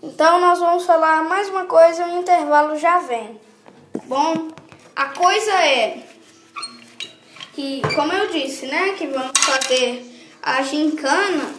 Então 0.00 0.40
nós 0.40 0.60
vamos 0.60 0.84
falar 0.84 1.24
mais 1.24 1.48
uma 1.48 1.64
coisa 1.64 2.06
o 2.06 2.20
intervalo 2.20 2.78
já 2.78 3.00
vem. 3.00 3.40
Bom, 4.04 4.52
a 4.94 5.06
coisa 5.06 5.50
é 5.50 6.00
que, 7.54 7.82
como 7.96 8.12
eu 8.12 8.30
disse, 8.30 8.66
né, 8.66 8.92
que 8.92 9.08
vamos 9.08 9.32
fazer 9.36 10.30
a 10.40 10.62
gincana 10.62 11.52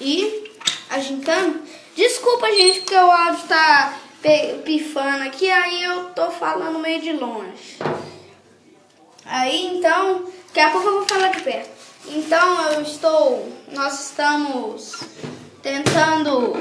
e 0.00 0.50
a 0.88 0.98
gincana 0.98 1.60
Desculpa, 1.94 2.46
gente, 2.52 2.80
porque 2.80 2.94
o 2.94 3.10
áudio 3.10 3.46
tá 3.48 3.94
pifando 4.64 5.24
aqui, 5.24 5.50
aí 5.50 5.82
eu 5.84 6.04
tô 6.10 6.30
falando 6.30 6.78
meio 6.78 7.00
de 7.00 7.12
longe. 7.12 7.78
Aí 9.26 9.76
então, 9.76 10.24
daqui 10.46 10.60
a 10.60 10.70
pouco 10.70 10.86
eu 10.86 10.98
vou 10.98 11.08
falar 11.08 11.28
de 11.28 11.42
perto. 11.42 11.70
Então 12.06 12.72
eu 12.72 12.82
estou, 12.82 13.52
nós 13.72 14.08
estamos 14.08 15.02
tentando 15.62 16.54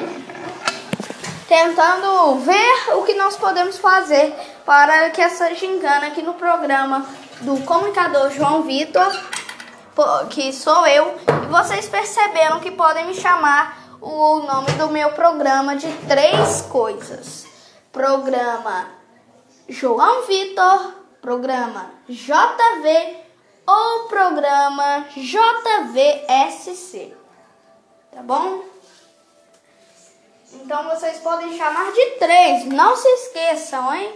tentando 1.48 2.36
ver 2.36 2.96
o 2.96 3.04
que 3.04 3.14
nós 3.14 3.36
podemos 3.36 3.78
fazer 3.78 4.34
para 4.66 5.10
que 5.10 5.22
essa 5.22 5.54
gincana 5.54 6.08
aqui 6.08 6.22
no 6.22 6.36
programa 6.36 7.06
do 7.42 7.58
comunicador 7.66 8.32
João 8.32 8.64
Vitor, 8.64 9.12
que 10.30 10.54
sou 10.54 10.88
eu, 10.88 11.16
e 11.44 11.48
vocês 11.48 11.90
perceberam 11.90 12.62
que 12.62 12.72
podem 12.72 13.06
me 13.06 13.14
chamar 13.14 13.81
o 14.02 14.40
nome 14.40 14.72
do 14.74 14.90
meu 14.90 15.12
programa 15.12 15.76
de 15.76 15.88
três 16.08 16.64
coisas. 16.64 17.46
Programa 17.92 18.88
João 19.70 20.26
Vitor, 20.26 20.96
programa 21.22 21.92
JV 22.10 23.18
ou 23.68 24.08
programa 24.08 25.06
JVSC. 25.16 27.14
Tá 28.12 28.24
bom? 28.24 28.64
Então 30.54 30.84
vocês 30.90 31.20
podem 31.20 31.56
chamar 31.56 31.92
de 31.92 32.06
três. 32.18 32.66
Não 32.66 32.96
se 32.96 33.08
esqueçam, 33.08 33.94
hein? 33.94 34.12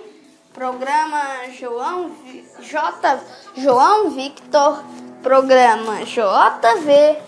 Programa 0.51 1.49
João 1.51 2.11
J 2.59 3.19
João 3.55 4.09
Victor, 4.09 4.83
programa 5.21 6.03
JV 6.03 7.19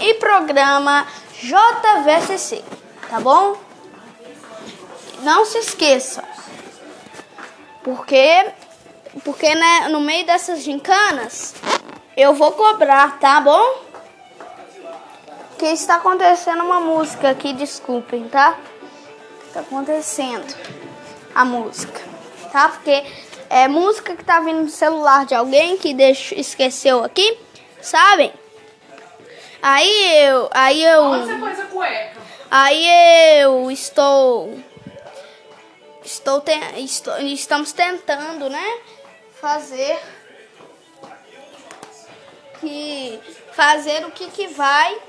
e 0.00 0.14
programa 0.14 1.06
JVSC, 1.40 2.62
tá 3.08 3.20
bom? 3.20 3.56
Não 5.22 5.44
se 5.44 5.58
esqueçam. 5.58 6.24
Porque 7.82 8.52
porque 9.24 9.54
né, 9.54 9.88
no 9.88 10.00
meio 10.00 10.26
dessas 10.26 10.62
gincanas 10.62 11.54
eu 12.16 12.34
vou 12.34 12.52
cobrar, 12.52 13.18
tá 13.18 13.40
bom? 13.40 13.86
Que 15.58 15.66
está 15.66 15.96
acontecendo 15.96 16.62
uma 16.62 16.80
música 16.80 17.30
aqui, 17.30 17.52
desculpem, 17.52 18.28
tá? 18.28 18.58
Está 19.46 19.60
acontecendo 19.60 20.54
a 21.34 21.44
música, 21.44 22.00
tá? 22.52 22.68
Porque 22.68 23.04
é 23.48 23.68
música 23.68 24.14
que 24.16 24.24
tá 24.24 24.40
vindo 24.40 24.62
no 24.62 24.68
celular 24.68 25.24
de 25.24 25.34
alguém 25.34 25.78
que 25.78 25.94
deixou, 25.94 26.36
esqueceu 26.36 27.04
aqui, 27.04 27.38
sabem? 27.80 28.32
Aí 29.62 30.24
eu, 30.26 30.48
aí 30.52 30.84
eu. 30.84 31.12
Aí 32.50 33.40
eu 33.40 33.70
estou 33.70 34.56
estou, 36.06 36.40
te, 36.40 36.52
estou 36.78 37.18
estamos 37.18 37.72
tentando, 37.72 38.48
né, 38.48 38.80
fazer 39.40 39.98
que 42.60 43.20
fazer 43.52 44.04
o 44.06 44.10
que 44.10 44.30
que 44.30 44.46
vai 44.48 45.00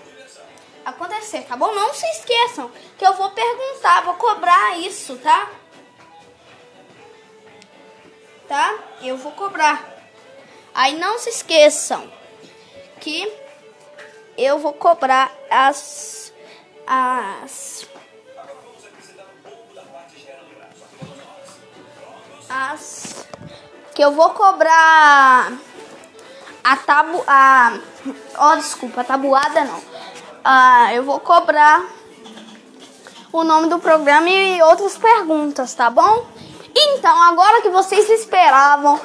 acontecer, 0.83 1.41
tá 1.41 1.55
bom? 1.55 1.73
Não 1.73 1.93
se 1.93 2.05
esqueçam 2.07 2.71
que 2.97 3.05
eu 3.05 3.13
vou 3.13 3.29
perguntar, 3.31 4.03
vou 4.03 4.15
cobrar 4.15 4.79
isso, 4.79 5.17
tá? 5.17 5.51
Tá? 8.47 8.79
Eu 9.01 9.17
vou 9.17 9.33
cobrar. 9.33 9.85
Aí 10.73 10.95
não 10.97 11.19
se 11.19 11.29
esqueçam 11.29 12.11
que 13.01 13.29
eu 14.38 14.60
vou 14.60 14.74
cobrar 14.74 15.32
as 15.50 16.34
as 16.86 17.88
as 22.50 23.28
que 23.95 24.02
eu 24.02 24.12
vou 24.12 24.30
cobrar 24.30 25.54
a 26.63 26.78
tabu 26.78 27.23
a 27.28 27.80
ó 28.38 28.52
oh, 28.52 28.56
desculpa, 28.58 29.02
a 29.02 29.04
tabuada 29.04 29.65
não. 29.65 29.82
Ah, 30.43 30.93
eu 30.93 31.04
vou 31.04 31.19
cobrar 31.19 31.86
o 33.32 33.43
nome 33.43 33.69
do 33.69 33.80
programa 33.80 34.30
e 34.30 34.62
outras 34.62 34.97
perguntas, 34.97 35.73
tá 35.73 35.89
bom? 35.89 36.26
Então, 36.76 37.23
agora 37.23 37.62
que 37.62 37.69
vocês 37.69 38.10
esperavam, 38.10 39.00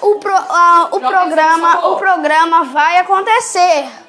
o, 0.00 0.14
pro, 0.16 0.34
uh, 0.34 0.88
o 0.92 1.00
programa, 1.00 1.88
o 1.88 1.96
programa 1.96 2.64
vai 2.64 2.98
acontecer. 2.98 4.05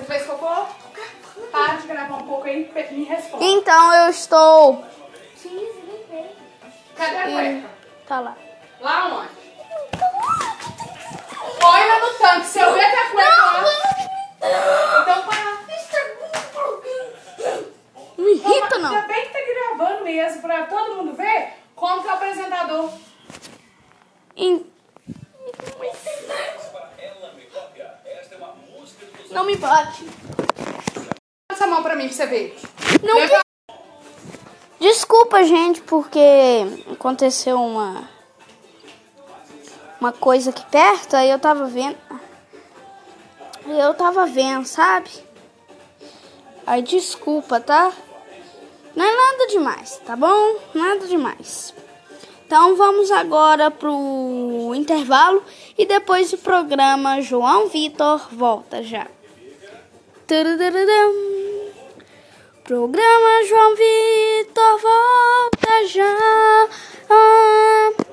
Você 0.00 0.06
fez 0.06 0.26
cocô? 0.26 0.66
Para 1.52 1.74
de 1.74 1.86
gravar 1.86 2.14
um 2.14 2.26
pouco 2.26 2.46
aí 2.46 2.72
e 2.74 2.94
me 2.94 3.04
responde. 3.04 3.44
Então 3.44 3.94
eu 3.94 4.08
estou. 4.08 4.82
Cadê 6.96 7.16
a 7.16 7.24
cueca? 7.24 7.70
Tá 8.06 8.20
lá. 8.20 8.36
Lá 8.80 9.06
onde? 9.08 9.28
Olha 11.62 12.00
no 12.00 12.14
tanque, 12.14 12.46
se 12.46 12.60
eu 12.60 12.72
ver 12.72 12.90
que 12.90 12.96
a 12.96 13.10
cueca 13.10 13.42
lá. 13.42 13.64
Então 15.02 15.22
para. 15.26 15.60
Não 18.16 18.24
me 18.24 18.32
irrita, 18.32 18.78
não. 18.78 18.94
Ainda 18.94 19.06
bem 19.06 19.26
que 19.26 19.32
tá 19.32 19.38
gravando 19.44 20.04
mesmo, 20.04 20.40
pra 20.40 20.66
todo 20.66 20.96
mundo 20.96 21.14
ver 21.14 21.52
como 21.76 22.00
que 22.00 22.08
é 22.08 22.10
o 22.10 22.14
apresentador. 22.14 22.90
In... 24.34 24.64
Não 29.30 29.44
me 29.44 29.56
bate. 29.56 30.04
Essa 31.50 31.66
mão 31.66 31.82
pra 31.82 31.94
mim 31.96 32.06
pra 32.06 32.12
você 32.16 32.26
ver. 32.26 32.58
Não 33.02 33.14
Leva- 33.16 33.40
Desculpa, 34.78 35.44
gente, 35.44 35.80
porque 35.82 36.18
aconteceu 36.92 37.60
uma 37.60 38.08
uma 40.00 40.12
coisa 40.12 40.48
aqui 40.50 40.64
perto, 40.70 41.14
aí 41.14 41.28
eu 41.30 41.38
tava 41.38 41.66
vendo. 41.66 41.96
Eu 43.66 43.92
tava 43.94 44.24
vendo, 44.26 44.64
sabe? 44.64 45.10
Aí 46.66 46.80
desculpa, 46.82 47.60
tá? 47.60 47.92
Não 48.96 49.04
é 49.04 49.14
nada 49.16 49.46
demais, 49.48 49.98
tá 50.04 50.16
bom? 50.16 50.56
Nada 50.74 51.06
demais. 51.06 51.74
Então 52.46 52.74
vamos 52.74 53.10
agora 53.10 53.70
pro 53.70 54.72
intervalo 54.74 55.44
e 55.76 55.84
depois 55.86 56.32
o 56.32 56.38
programa 56.38 57.20
João 57.20 57.68
Vitor 57.68 58.26
volta 58.32 58.82
já. 58.82 59.06
Programa 62.62 63.44
João 63.48 63.74
Vitor 63.74 64.78
volta 64.78 65.86
já. 65.88 66.68
Ah. 67.10 68.09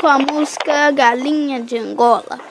Com 0.00 0.06
a 0.06 0.18
música 0.18 0.90
Galinha 0.92 1.60
de 1.60 1.76
Angola. 1.76 2.47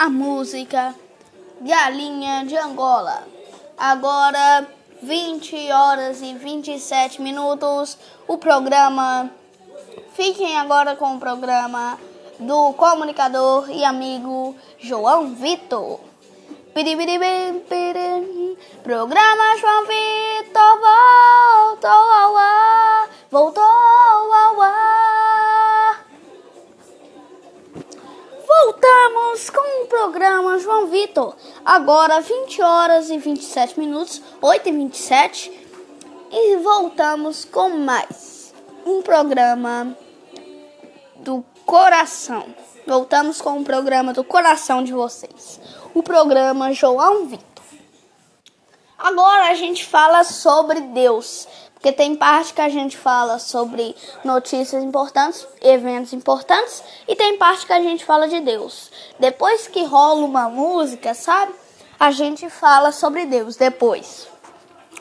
A 0.00 0.08
música 0.08 0.94
Galinha 1.60 2.46
de 2.46 2.56
Angola. 2.56 3.22
Agora, 3.76 4.66
20 5.02 5.70
horas 5.70 6.22
e 6.22 6.32
27 6.32 7.20
minutos, 7.20 7.98
o 8.26 8.38
programa. 8.38 9.30
Fiquem 10.14 10.56
agora 10.56 10.96
com 10.96 11.16
o 11.16 11.20
programa 11.20 11.98
do 12.38 12.72
comunicador 12.72 13.70
e 13.70 13.84
amigo 13.84 14.56
João 14.78 15.34
Vitor. 15.34 16.00
Programa 18.82 19.58
João 19.58 19.82
Vitor 19.82 19.99
João 30.80 30.86
Vitor. 30.86 31.36
Agora 31.64 32.20
20 32.20 32.62
horas 32.62 33.10
e 33.10 33.18
27 33.18 33.78
minutos, 33.78 34.22
8 34.40 34.68
e 34.68 34.72
27. 34.72 35.68
E 36.32 36.56
voltamos 36.56 37.44
com 37.44 37.70
mais 37.70 38.54
um 38.86 39.02
programa 39.02 39.96
do 41.16 41.44
coração. 41.66 42.46
Voltamos 42.86 43.42
com 43.42 43.58
o 43.58 43.64
programa 43.64 44.12
do 44.12 44.24
coração 44.24 44.82
de 44.82 44.92
vocês. 44.92 45.60
O 45.92 46.02
programa 46.02 46.72
João 46.72 47.26
Vitor. 47.26 47.44
Agora 48.98 49.50
a 49.50 49.54
gente 49.54 49.84
fala 49.84 50.24
sobre 50.24 50.80
Deus. 50.80 51.46
Porque 51.80 51.92
tem 51.92 52.14
parte 52.14 52.52
que 52.52 52.60
a 52.60 52.68
gente 52.68 52.94
fala 52.94 53.38
sobre 53.38 53.96
notícias 54.22 54.84
importantes, 54.84 55.48
eventos 55.62 56.12
importantes, 56.12 56.84
e 57.08 57.16
tem 57.16 57.38
parte 57.38 57.64
que 57.64 57.72
a 57.72 57.80
gente 57.80 58.04
fala 58.04 58.28
de 58.28 58.38
Deus. 58.38 58.92
Depois 59.18 59.66
que 59.66 59.82
rola 59.84 60.22
uma 60.26 60.50
música, 60.50 61.14
sabe? 61.14 61.54
A 61.98 62.10
gente 62.10 62.50
fala 62.50 62.92
sobre 62.92 63.24
Deus 63.24 63.56
depois. 63.56 64.28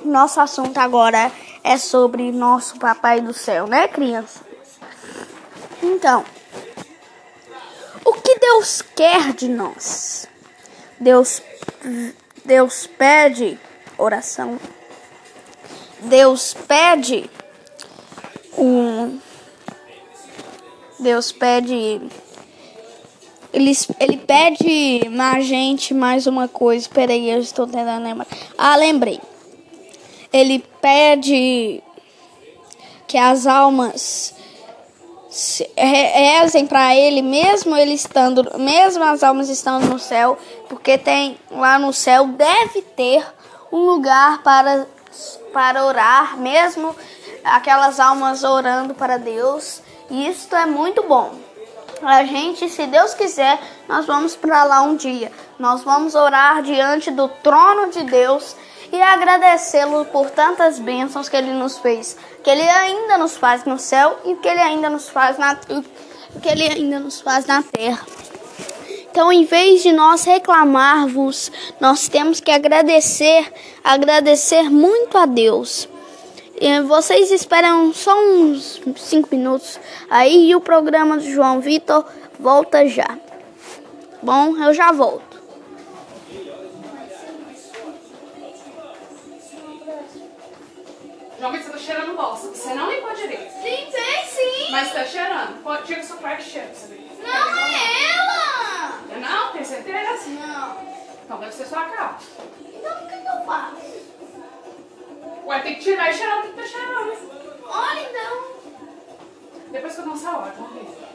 Nosso 0.06 0.40
assunto 0.40 0.78
agora 0.78 1.30
é 1.66 1.78
sobre 1.78 2.32
nosso 2.32 2.80
Papai 2.80 3.20
do 3.20 3.34
Céu, 3.34 3.68
né, 3.68 3.90
crianças? 3.90 4.42
Então, 5.84 6.24
o 8.06 8.14
que 8.14 8.40
Deus 8.40 8.82
quer 8.96 9.34
de 9.34 9.50
nós? 9.50 10.30
Deus, 10.98 11.42
Deus 12.46 12.88
pede 12.88 13.60
oração. 13.98 14.58
Deus 16.02 16.54
pede 16.68 17.30
um. 18.58 19.20
Deus 21.00 21.32
pede. 21.32 22.02
Ele, 23.52 23.72
ele 24.00 24.18
pede 24.18 25.10
mais 25.10 25.46
gente 25.46 25.94
mais 25.94 26.28
uma 26.28 26.48
coisa. 26.48 26.88
Peraí, 26.90 27.30
eu 27.30 27.40
estou 27.40 27.66
tentando 27.66 28.04
lembrar. 28.04 28.28
Ah, 28.58 28.76
lembrei. 28.76 29.20
Ele 30.32 30.64
pede 30.82 31.82
que 33.08 33.18
as 33.18 33.48
almas 33.48 34.36
rezem 35.78 36.66
para 36.66 36.96
ele, 36.96 37.22
mesmo 37.22 37.76
ele 37.76 37.94
estando, 37.94 38.58
mesmo 38.58 39.04
as 39.04 39.24
almas 39.24 39.50
estando 39.50 39.88
no 39.88 40.00
céu, 40.00 40.38
porque 40.68 40.98
tem 40.98 41.38
lá 41.52 41.78
no 41.78 41.94
céu 41.94 42.28
deve 42.28 42.82
ter 42.82 43.26
um 43.72 43.86
lugar 43.86 44.42
para 44.44 44.88
para 45.52 45.86
orar, 45.86 46.38
mesmo 46.38 46.96
aquelas 47.44 48.00
almas 48.00 48.44
orando 48.44 48.94
para 48.94 49.18
Deus. 49.18 49.82
E 50.10 50.28
isto 50.28 50.56
é 50.56 50.66
muito 50.66 51.04
bom. 51.04 51.34
A 52.02 52.24
gente, 52.24 52.70
se 52.70 52.88
Deus 52.88 53.14
quiser, 53.14 53.60
nós 53.88 54.06
vamos 54.06 54.36
para 54.36 54.64
lá 54.64 54.82
um 54.82 54.96
dia. 54.96 55.32
Nós 55.58 55.84
vamos 55.84 56.16
orar 56.16 56.62
diante 56.62 57.12
do 57.12 57.28
trono 57.28 57.92
de 57.92 58.04
Deus 58.04 58.56
e 58.92 59.02
agradecê-lo 59.02 60.06
por 60.06 60.30
tantas 60.30 60.80
bênçãos 60.80 61.30
que 61.30 61.36
ele 61.36 61.54
nos 61.54 61.78
fez, 61.78 62.18
que 62.44 62.50
ele 62.50 62.68
ainda 62.68 63.18
nos 63.18 63.38
faz 63.38 63.66
no 63.66 63.78
céu 63.78 64.18
e 64.26 64.36
que 64.36 64.48
ele 64.48 64.62
ainda 64.62 64.90
nos 64.90 65.10
faz 65.10 65.38
na 65.38 65.56
que 66.42 66.48
ele 66.48 66.64
ainda 66.64 67.00
nos 67.00 67.22
faz 67.22 67.46
na 67.46 67.62
terra. 67.62 68.06
Então, 69.12 69.32
em 69.32 69.44
vez 69.44 69.82
de 69.82 69.92
nós 69.92 70.24
reclamarmos, 70.24 71.52
nós 71.80 72.08
temos 72.08 72.40
que 72.40 72.52
agradecer, 72.52 73.52
agradecer 73.84 74.70
muito 74.70 75.18
a 75.18 75.26
Deus. 75.26 75.90
E 76.62 76.82
vocês 76.82 77.32
esperam 77.32 77.92
só 77.94 78.16
uns 78.22 78.82
5 78.96 79.30
minutos 79.36 79.80
aí 80.10 80.50
e 80.50 80.56
o 80.56 80.62
programa 80.62 81.18
do 81.18 81.24
João 81.24 81.60
Vitor 81.60 82.06
volta 82.40 82.88
já. 82.88 83.18
Bom, 84.22 84.58
eu 84.58 84.74
já 84.74 84.92
volto. 84.92 85.42
João 91.40 91.52
Vitor, 91.54 91.66
você 91.66 91.72
tá 91.72 91.78
cheirando 91.78 92.16
bosta. 92.16 92.48
Você 92.50 92.74
não 92.74 92.92
limpou 92.92 93.16
direito. 93.16 93.56
Limpei 93.64 94.26
sim! 94.28 94.72
Mas 94.72 94.92
tá 94.92 95.06
cheirando. 95.06 95.64
Pode, 95.64 95.88
cheiro 95.88 96.06
pra 96.06 96.38
você 96.38 96.88
ver. 96.88 97.10
Não 97.24 97.58
é 97.58 98.14
ela! 98.14 98.49
Não, 99.20 99.52
tem 99.52 99.64
certeza? 99.64 100.30
Não. 100.30 100.78
Então 101.24 101.40
deve 101.40 101.54
ser 101.54 101.66
sua 101.66 101.84
cara. 101.86 102.18
Então 102.74 103.04
o 103.04 103.08
que, 103.08 103.18
que 103.18 103.28
eu 103.28 103.46
faço? 103.46 103.76
Ué, 105.46 105.60
tem 105.60 105.76
que 105.76 105.82
tirar 105.82 106.10
e 106.10 106.14
cheirar 106.14 106.40
o 106.40 106.44
que 106.44 106.54
tá 106.54 106.66
cheirando. 106.66 107.14
Olha 107.66 108.02
então. 108.02 108.60
Depois 109.72 109.94
que 109.94 110.02
eu 110.02 110.06
dançar 110.06 110.34
a 110.34 110.38
hora, 110.40 110.54
vamos 110.58 110.74
ver. 110.74 111.10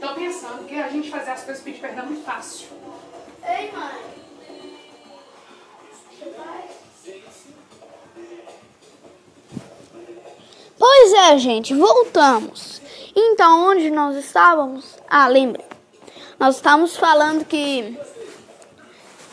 Tô 0.00 0.14
pensando 0.14 0.66
que 0.66 0.76
a 0.76 0.88
gente 0.88 1.10
fazer 1.10 1.30
as 1.30 1.42
coisas 1.44 1.62
pedir 1.62 1.80
perdão 1.80 2.04
é 2.04 2.06
muito 2.06 2.24
fácil. 2.24 2.68
Ei, 3.42 3.72
mãe. 3.72 4.14
Pois 10.78 11.12
é, 11.12 11.38
gente, 11.38 11.74
voltamos. 11.74 12.82
Então, 13.14 13.70
onde 13.70 13.90
nós 13.90 14.16
estávamos? 14.16 14.84
Ah, 15.08 15.28
lembrei. 15.28 15.64
Nós 16.38 16.56
estávamos 16.56 16.96
falando 16.96 17.44
que 17.44 17.96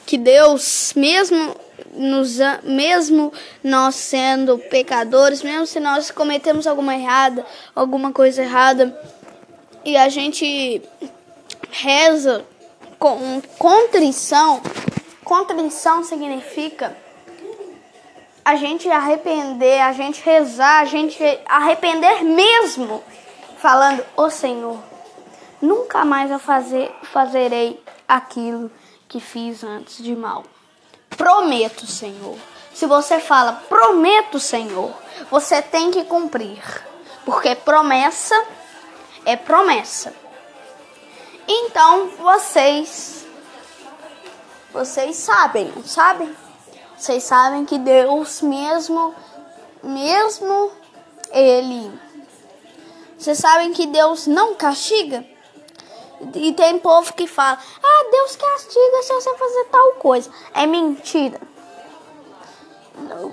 que 0.05 0.17
Deus, 0.17 0.93
mesmo 0.95 1.55
nos 1.93 2.37
mesmo 2.63 3.31
nós 3.63 3.95
sendo 3.95 4.57
pecadores, 4.57 5.41
mesmo 5.41 5.65
se 5.65 5.79
nós 5.79 6.11
cometemos 6.11 6.67
alguma 6.67 6.95
errada, 6.95 7.45
alguma 7.75 8.11
coisa 8.11 8.43
errada, 8.43 8.97
e 9.85 9.95
a 9.97 10.09
gente 10.09 10.81
reza 11.71 12.45
com 12.99 13.41
contrição. 13.57 14.61
Contrição 15.23 16.03
significa 16.03 16.95
a 18.43 18.55
gente 18.55 18.89
arrepender, 18.89 19.81
a 19.81 19.93
gente 19.93 20.21
rezar, 20.23 20.81
a 20.81 20.85
gente 20.85 21.23
arrepender 21.45 22.23
mesmo, 22.23 23.01
falando: 23.61 24.03
"Ô 24.15 24.29
Senhor, 24.29 24.79
nunca 25.61 26.03
mais 26.03 26.31
eu 26.31 26.39
fazer, 26.39 26.93
fazerei 27.03 27.81
aquilo 28.07 28.71
que 29.07 29.19
fiz 29.19 29.63
antes 29.63 30.03
de 30.03 30.15
mal. 30.15 30.43
Prometo, 31.17 31.85
Senhor. 31.85 32.37
Se 32.73 32.85
você 32.85 33.19
fala 33.19 33.53
prometo, 33.67 34.39
Senhor, 34.39 34.91
você 35.29 35.61
tem 35.61 35.91
que 35.91 36.05
cumprir, 36.05 36.61
porque 37.25 37.53
promessa 37.55 38.35
é 39.25 39.35
promessa. 39.35 40.13
Então 41.47 42.07
vocês 42.17 43.27
vocês 44.71 45.17
sabem, 45.17 45.71
não 45.75 45.83
sabem? 45.83 46.33
Vocês 46.97 47.23
sabem 47.23 47.65
que 47.65 47.77
Deus 47.77 48.41
mesmo 48.41 49.13
mesmo 49.83 50.71
ele. 51.31 51.91
Vocês 53.21 53.37
sabem 53.37 53.71
que 53.71 53.85
Deus 53.85 54.25
não 54.25 54.55
castiga? 54.55 55.23
E 56.33 56.53
tem 56.53 56.79
povo 56.79 57.13
que 57.13 57.27
fala: 57.27 57.59
Ah, 57.83 58.09
Deus 58.09 58.35
castiga 58.35 59.03
se 59.03 59.13
você 59.13 59.37
fazer 59.37 59.65
tal 59.65 59.91
coisa. 59.99 60.31
É 60.55 60.65
mentira. 60.65 61.39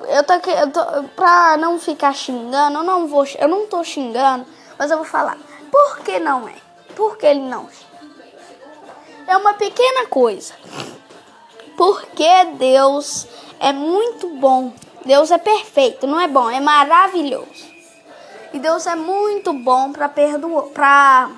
Eu 0.08 0.24
tô 0.24 0.32
aqui, 0.34 0.50
eu 0.50 0.70
tô, 0.70 0.80
pra 1.16 1.56
não 1.56 1.78
ficar 1.78 2.14
xingando, 2.14 2.80
eu 2.80 2.84
não 2.84 3.06
vou, 3.06 3.24
eu 3.38 3.48
não 3.48 3.66
tô 3.66 3.82
xingando, 3.82 4.44
mas 4.78 4.90
eu 4.90 4.98
vou 4.98 5.06
falar. 5.06 5.38
Por 5.72 6.00
que 6.00 6.18
não 6.18 6.46
é? 6.46 6.56
Por 6.94 7.16
que 7.16 7.24
ele 7.24 7.40
não? 7.40 7.66
É 9.26 9.38
uma 9.38 9.54
pequena 9.54 10.06
coisa. 10.06 10.52
Porque 11.78 12.44
Deus 12.58 13.26
é 13.58 13.72
muito 13.72 14.28
bom. 14.28 14.70
Deus 15.06 15.30
é 15.30 15.38
perfeito, 15.38 16.06
não 16.06 16.20
é 16.20 16.28
bom, 16.28 16.50
é 16.50 16.60
maravilhoso. 16.60 17.67
E 18.58 18.60
Deus 18.60 18.88
é 18.88 18.96
muito 18.96 19.52
bom 19.52 19.92
para 19.92 20.08
perdoar, 20.08 20.64
para 20.70 21.30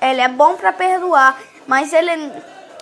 ele 0.00 0.22
é 0.22 0.28
bom 0.28 0.56
para 0.56 0.72
perdoar, 0.72 1.38
mas 1.66 1.92
ele 1.92 2.32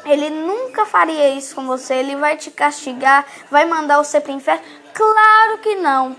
ele 0.05 0.31
nunca 0.31 0.87
faria 0.87 1.31
isso 1.31 1.53
com 1.57 1.67
você. 1.67 1.95
Ele 1.95 2.15
vai 2.15 2.37
te 2.37 2.53
castigar, 2.53 3.27
vai 3.51 3.65
mandar 3.65 3.97
você 3.97 4.21
para 4.21 4.31
inferno? 4.31 4.63
Claro 4.93 5.59
que 5.59 5.75
não. 5.75 6.17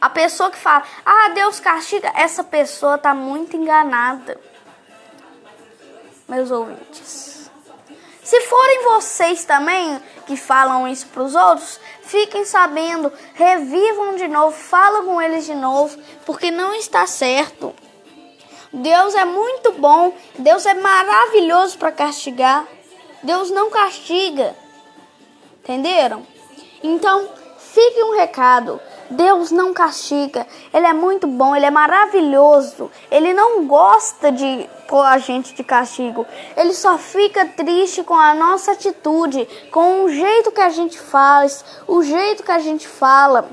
A 0.00 0.08
pessoa 0.08 0.52
que 0.52 0.58
fala, 0.58 0.84
ah, 1.04 1.30
Deus 1.30 1.58
castiga, 1.58 2.12
essa 2.14 2.44
pessoa 2.44 2.94
está 2.94 3.12
muito 3.12 3.56
enganada. 3.56 4.40
Meus 6.28 6.52
ouvintes. 6.52 7.35
Se 8.26 8.40
forem 8.40 8.82
vocês 8.82 9.44
também 9.44 10.02
que 10.26 10.36
falam 10.36 10.88
isso 10.88 11.06
para 11.06 11.22
os 11.22 11.36
outros, 11.36 11.78
fiquem 12.02 12.44
sabendo, 12.44 13.12
revivam 13.34 14.16
de 14.16 14.26
novo, 14.26 14.50
falam 14.50 15.04
com 15.04 15.22
eles 15.22 15.46
de 15.46 15.54
novo, 15.54 15.96
porque 16.24 16.50
não 16.50 16.74
está 16.74 17.06
certo. 17.06 17.72
Deus 18.72 19.14
é 19.14 19.24
muito 19.24 19.70
bom, 19.74 20.12
Deus 20.40 20.66
é 20.66 20.74
maravilhoso 20.74 21.78
para 21.78 21.92
castigar. 21.92 22.66
Deus 23.22 23.48
não 23.52 23.70
castiga. 23.70 24.56
Entenderam? 25.62 26.26
Então, 26.82 27.28
fique 27.76 28.02
um 28.02 28.16
recado. 28.16 28.80
Deus 29.10 29.50
não 29.50 29.74
castiga. 29.74 30.46
Ele 30.72 30.86
é 30.86 30.94
muito 30.94 31.26
bom, 31.26 31.54
ele 31.54 31.66
é 31.66 31.70
maravilhoso. 31.70 32.90
Ele 33.10 33.34
não 33.34 33.66
gosta 33.66 34.32
de 34.32 34.66
pôr 34.88 35.02
a 35.02 35.18
gente 35.18 35.54
de 35.54 35.62
castigo. 35.62 36.26
Ele 36.56 36.72
só 36.72 36.96
fica 36.96 37.44
triste 37.44 38.02
com 38.02 38.14
a 38.14 38.34
nossa 38.34 38.72
atitude, 38.72 39.46
com 39.70 40.04
o 40.04 40.08
jeito 40.08 40.50
que 40.50 40.60
a 40.62 40.70
gente 40.70 40.98
faz, 40.98 41.62
o 41.86 42.02
jeito 42.02 42.42
que 42.42 42.50
a 42.50 42.58
gente 42.58 42.88
fala, 42.88 43.50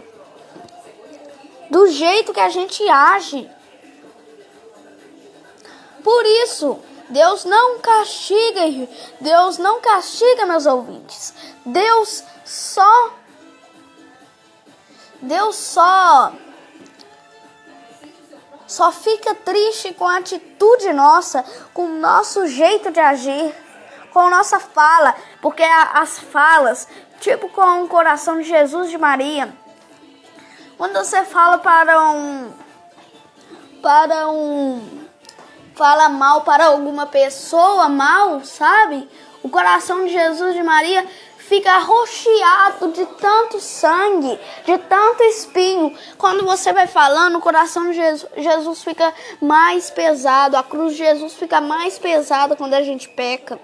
do 1.70 1.88
jeito 1.88 2.34
que 2.34 2.40
a 2.40 2.50
gente 2.50 2.88
age. 2.88 3.50
Por 6.02 6.26
isso, 6.46 6.80
Deus 7.10 7.44
não 7.44 7.80
castiga, 7.80 8.88
Deus 9.20 9.58
não 9.58 9.82
castiga 9.82 10.46
meus 10.46 10.66
ouvintes. 10.66 11.34
Deus 11.66 12.24
só 12.46 13.23
Deus 15.24 15.56
só 15.56 16.34
só 18.68 18.92
fica 18.92 19.36
triste 19.36 19.94
com 19.94 20.08
a 20.08 20.18
atitude 20.18 20.92
nossa, 20.94 21.46
com 21.74 21.86
o 21.86 22.00
nosso 22.00 22.48
jeito 22.48 22.92
de 22.92 23.00
agir, 23.00 23.54
com 24.12 24.30
nossa 24.30 24.60
fala, 24.60 25.16
porque 25.42 25.64
as 25.64 26.20
falas, 26.20 26.88
tipo 27.20 27.48
com 27.50 27.84
o 27.84 27.88
coração 27.88 28.38
de 28.38 28.44
Jesus 28.44 28.90
de 28.90 28.98
Maria, 28.98 29.54
quando 30.78 30.96
você 30.96 31.24
fala 31.24 31.58
para 31.60 32.00
um 32.12 32.52
para 33.82 34.30
um 34.30 35.04
fala 35.76 36.10
mal 36.10 36.42
para 36.42 36.66
alguma 36.66 37.06
pessoa 37.06 37.88
mal, 37.88 38.44
sabe? 38.44 39.10
O 39.42 39.50
coração 39.50 40.06
de 40.06 40.12
Jesus 40.12 40.54
de 40.54 40.64
Maria 40.64 41.06
fica 41.47 41.77
rocheado 41.79 42.91
de 42.91 43.06
tanto 43.06 43.60
sangue, 43.60 44.39
de 44.65 44.77
tanto 44.77 45.23
espinho. 45.23 45.95
Quando 46.17 46.45
você 46.45 46.73
vai 46.73 46.88
falando, 46.88 47.38
o 47.38 47.41
coração 47.41 47.89
de 47.89 47.93
Jesus, 47.93 48.32
Jesus 48.38 48.84
fica 48.84 49.13
mais 49.41 49.89
pesado, 49.89 50.58
a 50.58 50.63
cruz 50.63 50.93
de 50.93 50.99
Jesus 50.99 51.34
fica 51.34 51.60
mais 51.62 51.99
pesada 51.99 52.56
quando 52.56 52.73
a 52.73 52.82
gente 52.82 53.10
peca. 53.10 53.60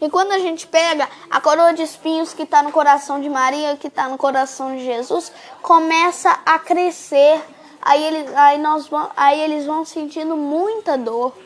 E 0.00 0.10
quando 0.10 0.32
a 0.32 0.38
gente 0.38 0.66
pega 0.66 1.08
a 1.30 1.40
coroa 1.40 1.72
de 1.72 1.82
espinhos 1.82 2.34
que 2.34 2.42
está 2.42 2.62
no 2.62 2.72
coração 2.72 3.20
de 3.20 3.28
Maria, 3.28 3.76
que 3.76 3.86
está 3.86 4.08
no 4.08 4.18
coração 4.18 4.76
de 4.76 4.84
Jesus, 4.84 5.32
começa 5.62 6.30
a 6.44 6.58
crescer 6.58 7.40
aí 7.80 8.02
eles, 8.02 8.34
aí 8.34 8.58
nós 8.58 8.88
aí 9.16 9.40
eles 9.40 9.66
vão 9.66 9.84
sentindo 9.84 10.36
muita 10.36 10.96
dor 10.96 11.36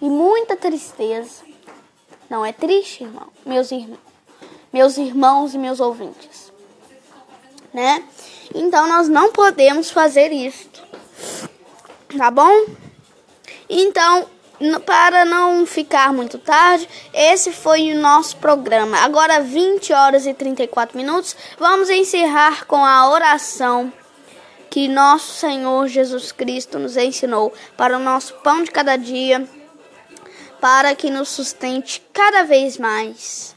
e 0.00 0.08
muita 0.08 0.56
tristeza. 0.56 1.42
Não 2.28 2.44
é 2.44 2.52
triste, 2.52 3.04
irmão, 3.04 3.28
meus 3.44 3.72
irmãos, 3.72 4.09
meus 4.72 4.96
irmãos 4.96 5.54
e 5.54 5.58
meus 5.58 5.80
ouvintes, 5.80 6.52
né? 7.72 8.04
Então 8.54 8.86
nós 8.86 9.08
não 9.08 9.32
podemos 9.32 9.90
fazer 9.90 10.32
isto, 10.32 10.82
tá 12.16 12.30
bom? 12.30 12.66
Então, 13.68 14.26
para 14.84 15.24
não 15.24 15.64
ficar 15.64 16.12
muito 16.12 16.38
tarde, 16.38 16.88
esse 17.14 17.52
foi 17.52 17.92
o 17.92 17.98
nosso 17.98 18.36
programa. 18.36 18.98
Agora 18.98 19.40
20 19.40 19.92
horas 19.92 20.26
e 20.26 20.34
34 20.34 20.96
minutos, 20.96 21.36
vamos 21.58 21.88
encerrar 21.88 22.66
com 22.66 22.84
a 22.84 23.08
oração 23.10 23.92
que 24.68 24.86
nosso 24.86 25.32
Senhor 25.32 25.88
Jesus 25.88 26.30
Cristo 26.30 26.78
nos 26.78 26.96
ensinou 26.96 27.52
para 27.76 27.96
o 27.96 28.00
nosso 28.00 28.34
pão 28.34 28.62
de 28.62 28.70
cada 28.70 28.96
dia, 28.96 29.48
para 30.60 30.94
que 30.94 31.10
nos 31.10 31.28
sustente 31.28 32.02
cada 32.12 32.44
vez 32.44 32.76
mais. 32.76 33.56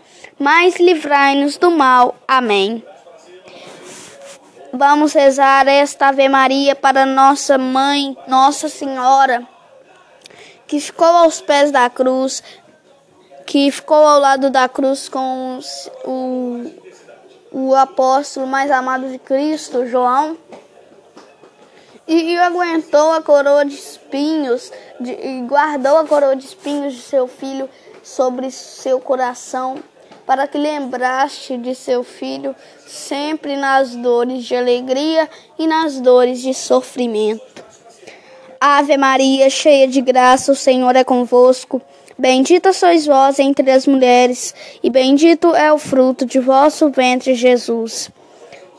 mas 0.41 0.77
livrai-nos 0.77 1.55
do 1.57 1.69
mal. 1.69 2.15
Amém. 2.27 2.83
Vamos 4.73 5.13
rezar 5.13 5.67
esta 5.67 6.07
Ave 6.07 6.27
Maria 6.27 6.75
para 6.75 7.05
nossa 7.05 7.59
mãe, 7.59 8.17
Nossa 8.27 8.67
Senhora, 8.67 9.47
que 10.65 10.79
ficou 10.79 11.05
aos 11.05 11.41
pés 11.41 11.69
da 11.69 11.87
cruz, 11.91 12.41
que 13.45 13.69
ficou 13.69 13.97
ao 13.97 14.19
lado 14.19 14.49
da 14.49 14.67
cruz 14.67 15.07
com 15.07 15.59
o 16.05 16.81
o 17.51 17.75
apóstolo 17.75 18.47
mais 18.47 18.71
amado 18.71 19.09
de 19.09 19.19
Cristo, 19.19 19.85
João, 19.85 20.37
e 22.07 22.37
aguentou 22.37 23.11
a 23.11 23.21
coroa 23.21 23.65
de 23.65 23.75
espinhos, 23.75 24.71
de, 24.99 25.11
e 25.11 25.41
guardou 25.41 25.97
a 25.97 26.07
coroa 26.07 26.35
de 26.35 26.45
espinhos 26.45 26.93
de 26.93 27.01
seu 27.01 27.27
filho 27.27 27.69
sobre 28.01 28.49
seu 28.51 28.99
coração, 28.99 29.83
para 30.25 30.47
que 30.47 30.57
lembraste 30.57 31.57
de 31.57 31.75
seu 31.75 32.03
filho 32.03 32.55
sempre 32.87 33.55
nas 33.55 33.95
dores 33.95 34.43
de 34.43 34.55
alegria 34.55 35.29
e 35.57 35.67
nas 35.67 35.99
dores 35.99 36.41
de 36.41 36.53
sofrimento. 36.53 37.63
Ave 38.59 38.95
Maria, 38.95 39.49
cheia 39.49 39.87
de 39.87 40.01
graça, 40.01 40.51
o 40.51 40.55
Senhor 40.55 40.95
é 40.95 41.03
convosco. 41.03 41.81
Bendita 42.17 42.71
sois 42.71 43.07
vós 43.07 43.39
entre 43.39 43.71
as 43.71 43.87
mulheres, 43.87 44.53
e 44.83 44.89
bendito 44.91 45.55
é 45.55 45.73
o 45.73 45.79
fruto 45.79 46.25
de 46.25 46.39
vosso 46.39 46.89
ventre, 46.91 47.33
Jesus. 47.33 48.11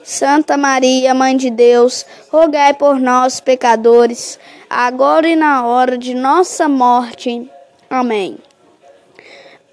Santa 0.05 0.57
Maria, 0.57 1.15
Mãe 1.15 1.37
de 1.37 1.51
Deus, 1.51 2.07
rogai 2.31 2.75
por 2.75 3.01
nós, 3.01 3.41
pecadores, 3.41 4.39
agora 4.71 5.29
e 5.29 5.35
na 5.35 5.67
hora 5.67 5.99
de 5.99 6.15
nossa 6.15 6.69
morte. 6.69 7.51
Amém. 7.91 8.39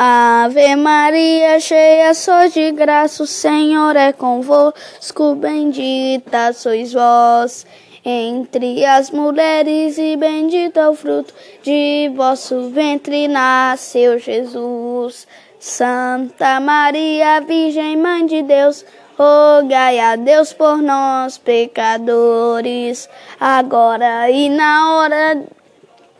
Ave 0.01 0.77
Maria, 0.77 1.59
cheia 1.59 2.13
sois 2.13 2.53
de 2.53 2.71
graça, 2.71 3.21
o 3.21 3.27
Senhor 3.27 3.97
é 3.97 4.13
convosco, 4.13 5.35
bendita 5.35 6.53
sois 6.53 6.93
vós 6.93 7.65
entre 8.05 8.85
as 8.85 9.11
mulheres, 9.11 9.97
e 9.97 10.15
bendito 10.15 10.79
é 10.79 10.87
o 10.87 10.95
fruto 10.95 11.33
de 11.61 12.09
vosso 12.15 12.69
ventre, 12.69 13.27
nasceu 13.27 14.17
Jesus. 14.17 15.27
Santa 15.59 16.61
Maria, 16.61 17.41
Virgem 17.41 17.97
Mãe 17.97 18.25
de 18.25 18.41
Deus, 18.41 18.85
rogai 19.17 19.99
a 19.99 20.15
Deus 20.15 20.53
por 20.53 20.81
nós, 20.81 21.37
pecadores, 21.37 23.09
agora 23.37 24.31
e 24.31 24.47
na 24.47 24.95
hora 24.95 25.43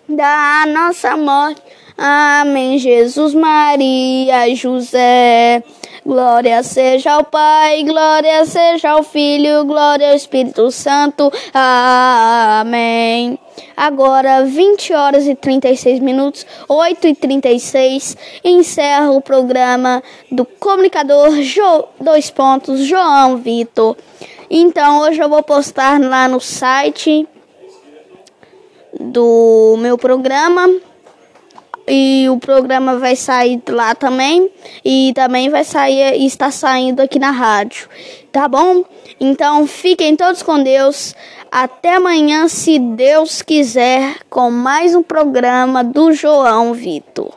da 0.10 0.65
nossa 0.68 1.15
morte. 1.15 1.62
Amém. 2.01 2.79
Jesus, 2.79 3.33
Maria, 3.33 4.55
José. 4.55 5.62
Glória 6.05 6.63
seja 6.63 7.12
ao 7.12 7.25
Pai, 7.25 7.83
glória 7.83 8.45
seja 8.45 8.91
ao 8.91 9.03
Filho, 9.03 9.65
glória 9.65 10.07
ao 10.07 10.15
Espírito 10.15 10.71
Santo. 10.71 11.29
Amém. 11.53 13.38
Agora, 13.75 14.45
20 14.45 14.93
horas 14.93 15.27
e 15.27 15.35
36 15.35 15.99
minutos, 15.99 16.45
8 16.69 17.05
e 17.05 17.15
36, 17.15 18.15
encerro 18.45 19.17
o 19.17 19.21
programa 19.21 20.01
do 20.31 20.45
comunicador 20.45 21.41
jo, 21.41 21.83
dois 21.99 22.31
pontos, 22.31 22.79
João 22.79 23.35
Vitor. 23.35 23.97
Então, 24.49 25.01
hoje 25.01 25.19
eu 25.19 25.27
vou 25.27 25.43
postar 25.43 25.99
lá 25.99 26.29
no 26.29 26.39
site 26.39 27.27
do 28.97 29.75
meu 29.79 29.97
programa 29.97 30.88
e 31.89 32.30
o 32.30 32.38
programa 32.38 32.97
vai 32.97 33.15
sair 33.15 33.62
lá 33.67 33.95
também 33.95 34.49
e 34.86 35.12
também 35.15 35.49
vai 35.49 35.63
sair 35.63 36.19
e 36.19 36.25
está 36.25 36.52
saindo 36.52 37.02
aqui 37.02 37.17
na 37.17 37.32
rádio, 37.32 37.89
tá 38.32 38.47
bom? 38.47 38.86
Então 39.19 39.65
fiquem 39.65 40.15
todos 40.15 40.43
com 40.43 40.62
Deus. 40.62 41.15
Até 41.52 41.95
amanhã, 41.95 42.47
se 42.47 42.78
Deus 42.78 43.41
quiser, 43.41 44.17
com 44.30 44.52
mais 44.52 44.93
um 44.93 45.02
programa 45.02 45.84
do 45.84 46.13
João 46.13 46.73
Vitor. 46.73 47.34